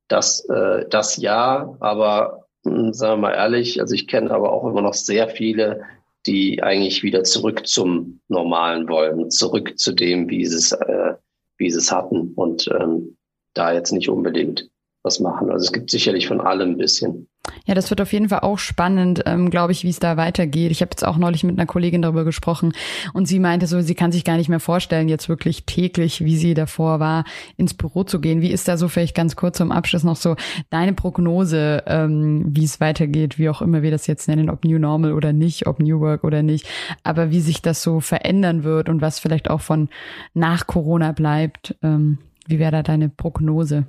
das, 0.07 0.45
äh, 0.49 0.87
das 0.89 1.17
ja, 1.17 1.75
aber 1.79 2.45
hm, 2.63 2.93
sagen 2.93 3.21
wir 3.21 3.29
mal 3.29 3.35
ehrlich, 3.35 3.79
also 3.79 3.95
ich 3.95 4.07
kenne 4.07 4.31
aber 4.31 4.51
auch 4.51 4.67
immer 4.67 4.81
noch 4.81 4.93
sehr 4.93 5.27
viele, 5.29 5.83
die 6.25 6.63
eigentlich 6.63 7.03
wieder 7.03 7.23
zurück 7.23 7.67
zum 7.67 8.19
Normalen 8.27 8.89
wollen, 8.89 9.29
zurück 9.29 9.77
zu 9.77 9.93
dem, 9.93 10.29
wie 10.29 10.45
sie 10.45 10.57
es, 10.57 10.71
äh, 10.71 11.13
wie 11.57 11.69
sie 11.69 11.77
es 11.77 11.91
hatten 11.91 12.33
und 12.35 12.67
ähm, 12.79 13.17
da 13.55 13.73
jetzt 13.73 13.91
nicht 13.91 14.09
unbedingt 14.09 14.69
was 15.05 15.19
machen. 15.19 15.49
Also 15.51 15.65
es 15.65 15.71
gibt 15.71 15.89
sicherlich 15.91 16.27
von 16.27 16.41
allem 16.41 16.71
ein 16.71 16.77
bisschen. 16.77 17.27
Ja, 17.65 17.75
das 17.75 17.91
wird 17.91 18.01
auf 18.01 18.11
jeden 18.11 18.29
Fall 18.29 18.39
auch 18.39 18.57
spannend, 18.57 19.21
ähm, 19.27 19.51
glaube 19.51 19.71
ich, 19.71 19.83
wie 19.83 19.89
es 19.89 19.99
da 19.99 20.17
weitergeht. 20.17 20.71
Ich 20.71 20.81
habe 20.81 20.89
jetzt 20.91 21.05
auch 21.05 21.17
neulich 21.17 21.43
mit 21.43 21.57
einer 21.57 21.67
Kollegin 21.67 22.01
darüber 22.01 22.23
gesprochen 22.23 22.73
und 23.13 23.27
sie 23.27 23.39
meinte 23.39 23.67
so, 23.67 23.81
sie 23.81 23.93
kann 23.93 24.11
sich 24.11 24.23
gar 24.23 24.37
nicht 24.37 24.49
mehr 24.49 24.59
vorstellen, 24.59 25.07
jetzt 25.07 25.29
wirklich 25.29 25.65
täglich, 25.65 26.25
wie 26.25 26.37
sie 26.37 26.55
davor 26.55 26.99
war, 26.99 27.23
ins 27.55 27.75
Büro 27.75 28.03
zu 28.03 28.19
gehen. 28.19 28.41
Wie 28.41 28.51
ist 28.51 28.67
da 28.67 28.77
so 28.77 28.87
vielleicht 28.87 29.15
ganz 29.15 29.35
kurz 29.35 29.57
zum 29.57 29.71
Abschluss 29.71 30.03
noch 30.03 30.15
so 30.15 30.35
deine 30.71 30.93
Prognose, 30.93 31.83
ähm, 31.85 32.45
wie 32.49 32.65
es 32.65 32.79
weitergeht, 32.79 33.37
wie 33.37 33.49
auch 33.49 33.61
immer 33.61 33.83
wir 33.83 33.91
das 33.91 34.07
jetzt 34.07 34.27
nennen, 34.27 34.49
ob 34.49 34.65
New 34.65 34.79
Normal 34.79 35.13
oder 35.13 35.31
nicht, 35.31 35.67
ob 35.67 35.79
New 35.79 35.99
Work 35.99 36.23
oder 36.23 36.41
nicht, 36.41 36.67
aber 37.03 37.29
wie 37.29 37.41
sich 37.41 37.61
das 37.61 37.83
so 37.83 37.99
verändern 37.99 38.63
wird 38.63 38.89
und 38.89 39.01
was 39.01 39.19
vielleicht 39.19 39.51
auch 39.51 39.61
von 39.61 39.89
nach 40.33 40.65
Corona 40.65 41.11
bleibt. 41.11 41.75
Ähm, 41.83 42.17
wie 42.47 42.59
wäre 42.59 42.71
da 42.71 42.83
deine 42.83 43.09
Prognose? 43.09 43.87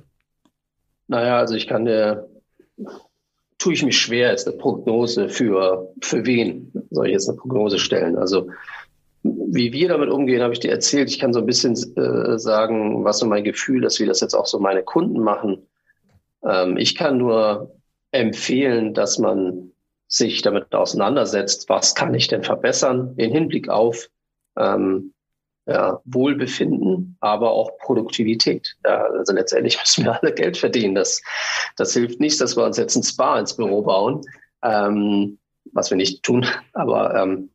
Naja, 1.07 1.37
also 1.37 1.55
ich 1.55 1.67
kann 1.67 1.85
dir, 1.85 2.27
tue 3.57 3.73
ich 3.73 3.83
mich 3.83 3.97
schwer, 3.97 4.31
jetzt 4.31 4.47
eine 4.47 4.57
Prognose 4.57 5.29
für, 5.29 5.93
für 6.01 6.25
wen 6.25 6.71
soll 6.89 7.07
ich 7.07 7.13
jetzt 7.13 7.29
eine 7.29 7.37
Prognose 7.37 7.79
stellen? 7.79 8.17
Also, 8.17 8.49
wie 9.23 9.73
wir 9.73 9.89
damit 9.89 10.09
umgehen, 10.09 10.41
habe 10.41 10.53
ich 10.53 10.59
dir 10.59 10.71
erzählt. 10.71 11.09
Ich 11.09 11.19
kann 11.19 11.33
so 11.33 11.39
ein 11.39 11.45
bisschen 11.45 11.73
äh, 11.95 12.37
sagen, 12.37 13.03
was 13.03 13.19
so 13.19 13.25
mein 13.25 13.43
Gefühl, 13.43 13.81
dass 13.81 13.99
wir 13.99 14.07
das 14.07 14.21
jetzt 14.21 14.35
auch 14.35 14.45
so 14.45 14.59
meine 14.59 14.83
Kunden 14.83 15.19
machen. 15.21 15.67
Ähm, 16.43 16.77
ich 16.77 16.95
kann 16.95 17.17
nur 17.17 17.75
empfehlen, 18.11 18.93
dass 18.93 19.17
man 19.17 19.71
sich 20.07 20.41
damit 20.41 20.73
auseinandersetzt, 20.73 21.67
was 21.67 21.93
kann 21.93 22.13
ich 22.13 22.27
denn 22.27 22.43
verbessern 22.43 23.13
in 23.17 23.31
Hinblick 23.31 23.67
auf 23.69 24.09
ähm, 24.57 25.13
ja, 25.67 26.01
Wohlbefinden, 26.05 27.17
aber 27.19 27.51
auch 27.51 27.77
Produktivität. 27.79 28.75
Ja, 28.85 29.03
also 29.03 29.33
letztendlich 29.33 29.77
müssen 29.79 30.05
wir 30.05 30.21
alle 30.21 30.33
Geld 30.33 30.57
verdienen. 30.57 30.95
Das, 30.95 31.21
das 31.75 31.93
hilft 31.93 32.19
nicht, 32.19 32.39
dass 32.39 32.55
wir 32.55 32.63
uns 32.63 32.77
jetzt 32.77 32.95
ein 32.95 33.03
Spa 33.03 33.37
ins 33.37 33.55
Büro 33.55 33.81
bauen, 33.81 34.21
ähm, 34.63 35.37
was 35.73 35.89
wir 35.89 35.97
nicht 35.97 36.23
tun. 36.23 36.45
Aber 36.73 37.15
ähm, 37.15 37.49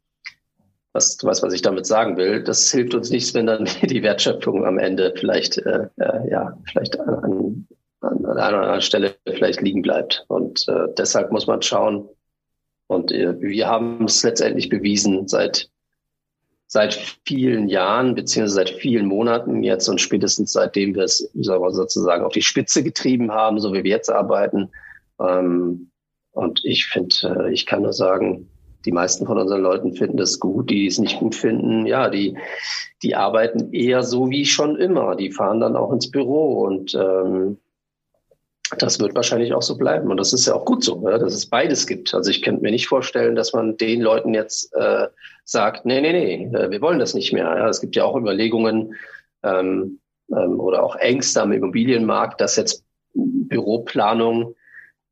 was, 0.92 1.16
du 1.16 1.26
weißt, 1.26 1.42
was 1.42 1.54
ich 1.54 1.62
damit 1.62 1.86
sagen 1.86 2.18
will. 2.18 2.42
Das 2.42 2.70
hilft 2.70 2.94
uns 2.94 3.10
nichts, 3.10 3.32
wenn 3.32 3.46
dann 3.46 3.64
die 3.82 4.02
Wertschöpfung 4.02 4.66
am 4.66 4.78
Ende 4.78 5.14
vielleicht, 5.16 5.56
äh, 5.58 5.88
äh, 5.96 6.30
ja, 6.30 6.58
vielleicht 6.70 7.00
an, 7.00 7.14
an, 7.14 7.66
an 8.02 8.26
einer 8.26 8.58
anderen 8.58 8.82
Stelle 8.82 9.16
vielleicht 9.26 9.62
liegen 9.62 9.80
bleibt. 9.80 10.26
Und 10.28 10.68
äh, 10.68 10.88
deshalb 10.98 11.32
muss 11.32 11.46
man 11.46 11.62
schauen. 11.62 12.08
Und 12.88 13.10
äh, 13.10 13.40
wir 13.40 13.68
haben 13.68 14.04
es 14.04 14.22
letztendlich 14.22 14.68
bewiesen 14.68 15.28
seit 15.28 15.71
seit 16.72 16.94
vielen 17.26 17.68
Jahren, 17.68 18.14
beziehungsweise 18.14 18.54
seit 18.54 18.70
vielen 18.70 19.04
Monaten 19.04 19.62
jetzt 19.62 19.90
und 19.90 20.00
spätestens 20.00 20.52
seitdem 20.52 20.94
wir 20.94 21.02
es 21.02 21.18
sozusagen 21.34 22.24
auf 22.24 22.32
die 22.32 22.40
Spitze 22.40 22.82
getrieben 22.82 23.30
haben, 23.30 23.60
so 23.60 23.74
wie 23.74 23.84
wir 23.84 23.90
jetzt 23.90 24.08
arbeiten. 24.08 24.70
Ähm, 25.20 25.90
und 26.30 26.62
ich 26.64 26.86
finde, 26.86 27.14
äh, 27.24 27.52
ich 27.52 27.66
kann 27.66 27.82
nur 27.82 27.92
sagen, 27.92 28.48
die 28.86 28.92
meisten 28.92 29.26
von 29.26 29.36
unseren 29.36 29.60
Leuten 29.60 29.92
finden 29.92 30.16
das 30.16 30.40
gut, 30.40 30.70
die 30.70 30.86
es 30.86 30.98
nicht 30.98 31.18
gut 31.18 31.34
finden, 31.34 31.84
ja, 31.84 32.08
die, 32.08 32.38
die 33.02 33.16
arbeiten 33.16 33.74
eher 33.74 34.02
so 34.02 34.30
wie 34.30 34.46
schon 34.46 34.76
immer. 34.76 35.14
Die 35.14 35.30
fahren 35.30 35.60
dann 35.60 35.76
auch 35.76 35.92
ins 35.92 36.10
Büro 36.10 36.62
und 36.62 36.94
ähm, 36.94 37.58
das 38.78 39.00
wird 39.00 39.14
wahrscheinlich 39.14 39.52
auch 39.52 39.62
so 39.62 39.76
bleiben. 39.76 40.10
Und 40.10 40.16
das 40.16 40.32
ist 40.32 40.46
ja 40.46 40.54
auch 40.54 40.64
gut 40.64 40.84
so, 40.84 41.02
ja, 41.08 41.18
dass 41.18 41.34
es 41.34 41.46
beides 41.46 41.86
gibt. 41.86 42.14
Also 42.14 42.30
ich 42.30 42.42
könnte 42.42 42.62
mir 42.62 42.70
nicht 42.70 42.88
vorstellen, 42.88 43.34
dass 43.34 43.52
man 43.52 43.76
den 43.76 44.00
Leuten 44.00 44.34
jetzt 44.34 44.72
äh, 44.74 45.08
sagt, 45.44 45.84
nee, 45.84 46.00
nee, 46.00 46.12
nee, 46.12 46.56
äh, 46.56 46.70
wir 46.70 46.80
wollen 46.80 46.98
das 46.98 47.14
nicht 47.14 47.32
mehr. 47.32 47.44
Ja, 47.44 47.68
es 47.68 47.80
gibt 47.80 47.96
ja 47.96 48.04
auch 48.04 48.16
Überlegungen 48.16 48.94
ähm, 49.42 50.00
ähm, 50.30 50.60
oder 50.60 50.82
auch 50.82 50.96
Ängste 50.96 51.42
am 51.42 51.52
Immobilienmarkt, 51.52 52.40
dass 52.40 52.56
jetzt 52.56 52.84
Büroplanung 53.14 54.54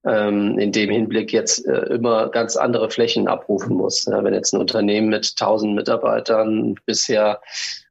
ähm, 0.05 0.59
in 0.59 0.73
dem 0.73 0.91
Hinblick 0.91 1.33
jetzt 1.33 1.67
äh, 1.67 1.95
immer 1.95 2.31
ganz 2.31 2.57
andere 2.57 2.91
Flächen 2.91 3.29
abrufen 3.29 3.77
muss. 3.77 4.07
Ja, 4.07 4.25
wenn 4.25 4.33
jetzt 4.33 4.55
ein 4.55 4.61
Unternehmen 4.61 5.09
mit 5.09 5.35
1000 5.39 5.75
Mitarbeitern 5.75 6.77
bisher 6.87 7.41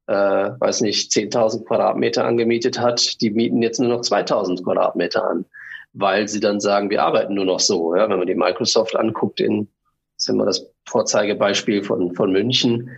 äh, 0.09 0.59
weiß 0.59 0.81
nicht, 0.81 1.11
10.000 1.11 1.65
Quadratmeter 1.65 2.25
angemietet 2.25 2.79
hat, 2.79 3.21
die 3.21 3.29
mieten 3.29 3.61
jetzt 3.61 3.79
nur 3.79 3.89
noch 3.89 4.01
2.000 4.01 4.63
Quadratmeter 4.63 5.23
an 5.23 5.45
weil 5.93 6.27
sie 6.27 6.39
dann 6.39 6.59
sagen, 6.59 6.89
wir 6.89 7.03
arbeiten 7.03 7.33
nur 7.33 7.45
noch 7.45 7.59
so. 7.59 7.95
Ja, 7.95 8.09
wenn 8.09 8.17
man 8.17 8.27
die 8.27 8.35
Microsoft 8.35 8.95
anguckt, 8.95 9.39
in, 9.39 9.67
das 10.15 10.25
ist 10.25 10.29
immer 10.29 10.45
das 10.45 10.71
Vorzeigebeispiel 10.87 11.83
von, 11.83 12.13
von 12.15 12.31
München, 12.31 12.91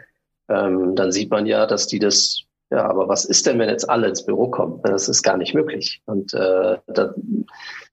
ähm, 0.49 0.95
dann 0.95 1.11
sieht 1.11 1.31
man 1.31 1.45
ja, 1.45 1.65
dass 1.65 1.87
die 1.87 1.99
das, 1.99 2.43
ja, 2.69 2.85
aber 2.85 3.07
was 3.07 3.25
ist 3.25 3.45
denn, 3.45 3.59
wenn 3.59 3.69
jetzt 3.69 3.89
alle 3.89 4.07
ins 4.07 4.25
Büro 4.25 4.49
kommen? 4.49 4.81
Das 4.83 5.07
ist 5.07 5.23
gar 5.23 5.37
nicht 5.37 5.53
möglich. 5.53 6.01
Und 6.05 6.33
äh, 6.33 6.77
da, 6.87 7.13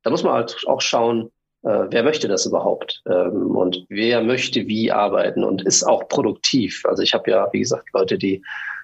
da 0.03 0.11
muss 0.11 0.23
man 0.25 0.35
halt 0.35 0.57
auch 0.67 0.81
schauen, 0.81 1.31
äh, 1.63 1.87
wer 1.91 2.03
möchte 2.03 2.29
das 2.29 2.47
überhaupt 2.47 3.03
ähm, 3.07 3.57
und 3.57 3.85
wer 3.89 4.23
möchte 4.23 4.67
wie 4.67 4.91
arbeiten 4.91 5.45
und 5.45 5.63
ist 5.63 5.85
auch 5.85 6.09
produktiv. 6.09 6.83
Also 6.87 7.03
ich 7.03 7.15
habe 7.15 7.31
ja, 7.31 7.49
wie 7.53 7.61
gesagt, 7.61 7.89
Leute, 7.93 8.19
die 8.19 8.43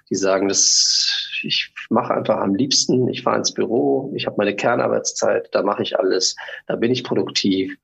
die 0.09 0.15
sagen, 0.15 0.47
das, 0.47 1.39
ich 1.43 1.73
mache 1.89 2.13
einfach 2.13 2.37
am 2.37 2.55
liebsten, 2.55 3.07
ich 3.07 3.23
fahre 3.23 3.37
ins 3.37 3.53
Büro, 3.53 4.11
ich 4.15 4.25
habe 4.25 4.37
meine 4.37 4.55
Kernarbeitszeit, 4.55 5.49
da 5.51 5.63
mache 5.63 5.83
ich 5.83 5.97
alles, 5.97 6.35
da 6.67 6.75
bin 6.75 6.91
ich 6.91 7.03
produktiv 7.03 7.75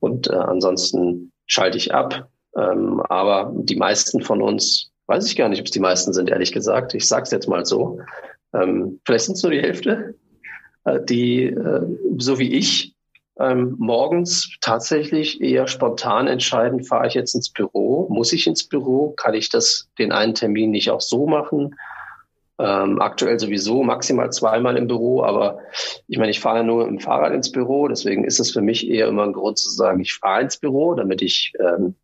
und 0.00 0.28
äh, 0.28 0.34
ansonsten 0.34 1.32
schalte 1.46 1.78
ich 1.78 1.94
ab. 1.94 2.28
Ähm, 2.56 3.00
aber 3.08 3.52
die 3.54 3.76
meisten 3.76 4.22
von 4.22 4.42
uns, 4.42 4.90
weiß 5.06 5.26
ich 5.26 5.36
gar 5.36 5.48
nicht, 5.48 5.60
ob 5.60 5.66
es 5.66 5.72
die 5.72 5.80
meisten 5.80 6.12
sind, 6.12 6.30
ehrlich 6.30 6.52
gesagt. 6.52 6.94
Ich 6.94 7.06
sage 7.06 7.22
es 7.24 7.30
jetzt 7.30 7.48
mal 7.48 7.64
so. 7.64 8.00
Ähm, 8.52 9.00
vielleicht 9.04 9.26
sind 9.26 9.36
es 9.36 9.42
nur 9.42 9.52
die 9.52 9.60
Hälfte, 9.60 10.14
äh, 10.84 11.00
die 11.02 11.44
äh, 11.44 11.86
so 12.18 12.38
wie 12.38 12.52
ich 12.52 12.94
ähm, 13.40 13.74
morgens 13.78 14.50
tatsächlich 14.60 15.40
eher 15.40 15.66
spontan 15.66 16.26
entscheiden, 16.26 16.84
fahre 16.84 17.06
ich 17.06 17.14
jetzt 17.14 17.34
ins 17.34 17.50
Büro, 17.50 18.06
muss 18.10 18.32
ich 18.32 18.46
ins 18.46 18.68
Büro, 18.68 19.14
kann 19.16 19.34
ich 19.34 19.48
das 19.48 19.88
den 19.98 20.12
einen 20.12 20.34
Termin 20.34 20.70
nicht 20.70 20.90
auch 20.90 21.00
so 21.00 21.26
machen? 21.26 21.74
Ähm, 22.58 23.00
aktuell 23.00 23.40
sowieso 23.40 23.82
maximal 23.82 24.30
zweimal 24.30 24.76
im 24.76 24.86
Büro, 24.86 25.22
aber 25.22 25.60
ich 26.06 26.18
meine, 26.18 26.30
ich 26.30 26.40
fahre 26.40 26.58
ja 26.58 26.62
nur 26.62 26.86
im 26.86 27.00
Fahrrad 27.00 27.32
ins 27.32 27.50
Büro, 27.50 27.88
deswegen 27.88 28.24
ist 28.24 28.38
es 28.38 28.52
für 28.52 28.60
mich 28.60 28.86
eher 28.86 29.08
immer 29.08 29.22
ein 29.22 29.32
Grund 29.32 29.56
zu 29.56 29.70
sagen, 29.70 30.00
ich 30.00 30.12
fahre 30.12 30.42
ins 30.42 30.58
Büro, 30.58 30.94
damit 30.94 31.22
ich 31.22 31.54
ähm, 31.58 31.94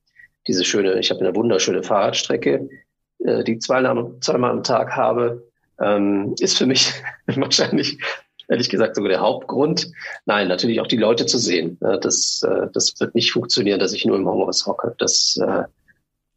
diese 0.48 0.64
schöne, 0.64 0.98
ich 0.98 1.10
habe 1.10 1.20
eine 1.20 1.36
wunderschöne 1.36 1.82
Fahrradstrecke, 1.82 2.70
äh, 3.18 3.44
die 3.44 3.58
zweimal, 3.58 4.12
zweimal 4.20 4.52
am 4.52 4.62
Tag 4.62 4.96
habe, 4.96 5.46
ähm, 5.78 6.34
ist 6.40 6.56
für 6.56 6.64
mich 6.64 6.94
wahrscheinlich 7.26 7.98
ehrlich 8.48 8.68
gesagt 8.68 8.96
sogar 8.96 9.08
der 9.08 9.20
Hauptgrund. 9.20 9.90
Nein, 10.24 10.48
natürlich 10.48 10.80
auch 10.80 10.86
die 10.86 10.96
Leute 10.96 11.26
zu 11.26 11.38
sehen. 11.38 11.78
Das, 11.80 12.42
äh, 12.42 12.68
das 12.72 12.98
wird 13.00 13.14
nicht 13.14 13.32
funktionieren, 13.32 13.80
dass 13.80 13.92
ich 13.92 14.04
nur 14.04 14.16
im 14.16 14.28
Homeoffice 14.28 14.66
hocke. 14.66 14.94
Das, 14.98 15.36
äh, 15.40 15.64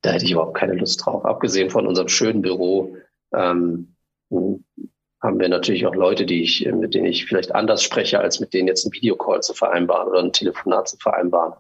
da 0.01 0.11
hätte 0.11 0.25
ich 0.25 0.31
überhaupt 0.31 0.57
keine 0.57 0.73
Lust 0.73 1.05
drauf. 1.05 1.25
Abgesehen 1.25 1.69
von 1.69 1.87
unserem 1.87 2.07
schönen 2.07 2.41
Büro 2.41 2.95
ähm, 3.33 3.95
haben 4.31 5.39
wir 5.39 5.49
natürlich 5.49 5.85
auch 5.85 5.95
Leute, 5.95 6.25
die 6.25 6.43
ich, 6.43 6.65
mit 6.71 6.93
denen 6.93 7.07
ich 7.07 7.25
vielleicht 7.25 7.53
anders 7.53 7.83
spreche, 7.83 8.19
als 8.19 8.39
mit 8.39 8.53
denen 8.53 8.67
jetzt 8.67 8.85
ein 8.85 8.93
Videocall 8.93 9.41
zu 9.41 9.53
vereinbaren 9.53 10.07
oder 10.07 10.19
ein 10.19 10.33
Telefonat 10.33 10.87
zu 10.87 10.97
vereinbaren. 10.97 11.53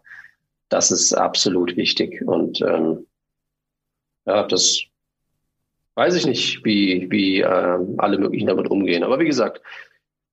das 0.69 0.91
ist 0.91 1.13
absolut 1.13 1.75
wichtig. 1.75 2.21
Und 2.25 2.61
ähm, 2.61 3.07
ja, 4.25 4.43
das 4.43 4.83
weiß 5.95 6.15
ich 6.15 6.25
nicht, 6.25 6.63
wie, 6.63 7.07
wie 7.09 7.41
äh, 7.41 7.79
alle 7.97 8.17
möglichen 8.17 8.47
damit 8.47 8.69
umgehen. 8.69 9.03
Aber 9.03 9.19
wie 9.19 9.25
gesagt, 9.25 9.61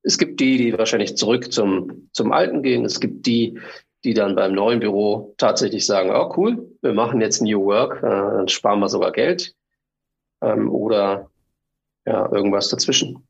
es 0.07 0.17
gibt 0.17 0.39
die, 0.39 0.57
die 0.57 0.77
wahrscheinlich 0.77 1.17
zurück 1.17 1.51
zum, 1.51 2.09
zum 2.13 2.31
Alten 2.31 2.63
gehen. 2.63 2.85
Es 2.85 3.01
gibt 3.01 3.25
die, 3.25 3.59
die 4.05 4.13
dann 4.13 4.35
beim 4.35 4.53
neuen 4.53 4.79
Büro 4.79 5.35
tatsächlich 5.37 5.85
sagen, 5.85 6.11
oh 6.11 6.33
cool, 6.37 6.71
wir 6.81 6.93
machen 6.93 7.19
jetzt 7.19 7.41
New 7.41 7.65
Work, 7.65 7.97
äh, 7.97 8.07
dann 8.07 8.47
sparen 8.47 8.79
wir 8.79 8.87
sogar 8.87 9.11
Geld. 9.11 9.53
Ähm, 10.41 10.71
oder 10.71 11.29
ja, 12.05 12.31
irgendwas 12.31 12.69
dazwischen. 12.69 13.27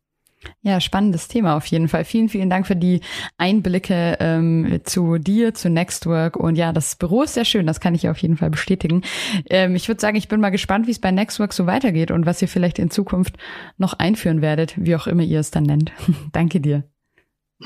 Ja, 0.61 0.79
spannendes 0.79 1.27
Thema 1.27 1.57
auf 1.57 1.65
jeden 1.65 1.87
Fall. 1.87 2.05
Vielen, 2.05 2.29
vielen 2.29 2.49
Dank 2.49 2.67
für 2.67 2.75
die 2.75 3.01
Einblicke 3.37 4.17
ähm, 4.19 4.81
zu 4.83 5.17
dir, 5.17 5.53
zu 5.53 5.69
Nextwork. 5.69 6.35
Und 6.35 6.55
ja, 6.55 6.73
das 6.73 6.95
Büro 6.95 7.23
ist 7.23 7.33
sehr 7.33 7.45
schön, 7.45 7.65
das 7.65 7.79
kann 7.79 7.95
ich 7.95 8.07
auf 8.07 8.17
jeden 8.19 8.37
Fall 8.37 8.49
bestätigen. 8.49 9.01
Ähm, 9.49 9.75
ich 9.75 9.87
würde 9.87 10.01
sagen, 10.01 10.15
ich 10.15 10.27
bin 10.27 10.39
mal 10.39 10.49
gespannt, 10.49 10.87
wie 10.87 10.91
es 10.91 10.99
bei 10.99 11.11
Nextwork 11.11 11.53
so 11.53 11.65
weitergeht 11.65 12.11
und 12.11 12.25
was 12.25 12.41
ihr 12.41 12.47
vielleicht 12.47 12.79
in 12.79 12.91
Zukunft 12.91 13.37
noch 13.77 13.93
einführen 13.93 14.41
werdet, 14.41 14.75
wie 14.77 14.95
auch 14.95 15.07
immer 15.07 15.23
ihr 15.23 15.39
es 15.39 15.51
dann 15.51 15.63
nennt. 15.63 15.91
Danke 16.31 16.59
dir. 16.59 16.83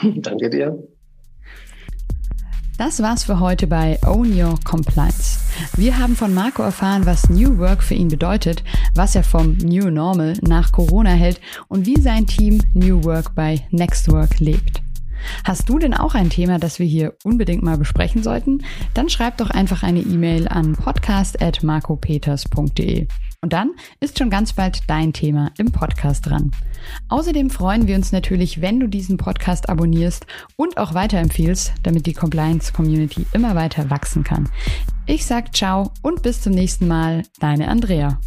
Danke 0.01 0.49
dir. 0.49 0.87
Das 2.77 3.01
war's 3.01 3.25
für 3.25 3.39
heute 3.39 3.67
bei 3.67 3.99
Own 4.05 4.39
Your 4.39 4.57
Compliance. 4.63 5.40
Wir 5.75 5.97
haben 5.97 6.15
von 6.15 6.33
Marco 6.33 6.63
erfahren, 6.63 7.05
was 7.05 7.29
New 7.29 7.57
Work 7.57 7.83
für 7.83 7.95
ihn 7.95 8.07
bedeutet, 8.07 8.63
was 8.95 9.15
er 9.15 9.23
vom 9.23 9.57
New 9.57 9.89
Normal 9.89 10.37
nach 10.41 10.71
Corona 10.71 11.11
hält 11.11 11.41
und 11.67 11.85
wie 11.85 11.99
sein 11.99 12.27
Team 12.27 12.61
New 12.73 13.03
Work 13.03 13.35
bei 13.35 13.59
Next 13.71 14.09
Work 14.11 14.39
lebt. 14.39 14.81
Hast 15.43 15.67
du 15.69 15.77
denn 15.77 15.93
auch 15.93 16.15
ein 16.15 16.29
Thema, 16.29 16.57
das 16.59 16.79
wir 16.79 16.85
hier 16.85 17.15
unbedingt 17.23 17.63
mal 17.63 17.77
besprechen 17.77 18.23
sollten? 18.23 18.63
Dann 18.93 19.09
schreib 19.09 19.35
doch 19.37 19.49
einfach 19.49 19.83
eine 19.83 20.01
E-Mail 20.01 20.47
an 20.47 20.73
podcast.marcopeters.de. 20.73 23.07
Und 23.43 23.53
dann 23.53 23.71
ist 23.99 24.19
schon 24.19 24.29
ganz 24.29 24.53
bald 24.53 24.83
dein 24.87 25.13
Thema 25.13 25.51
im 25.57 25.71
Podcast 25.71 26.27
dran. 26.27 26.51
Außerdem 27.09 27.49
freuen 27.49 27.87
wir 27.87 27.95
uns 27.95 28.11
natürlich, 28.11 28.61
wenn 28.61 28.79
du 28.79 28.85
diesen 28.87 29.17
Podcast 29.17 29.67
abonnierst 29.67 30.27
und 30.57 30.77
auch 30.77 30.93
weiterempfiehlst, 30.93 31.73
damit 31.81 32.05
die 32.05 32.13
Compliance 32.13 32.71
Community 32.71 33.25
immer 33.33 33.55
weiter 33.55 33.89
wachsen 33.89 34.23
kann. 34.23 34.47
Ich 35.11 35.25
sag 35.25 35.53
ciao 35.53 35.91
und 36.03 36.23
bis 36.23 36.39
zum 36.39 36.53
nächsten 36.53 36.87
Mal, 36.87 37.23
deine 37.41 37.67
Andrea. 37.67 38.21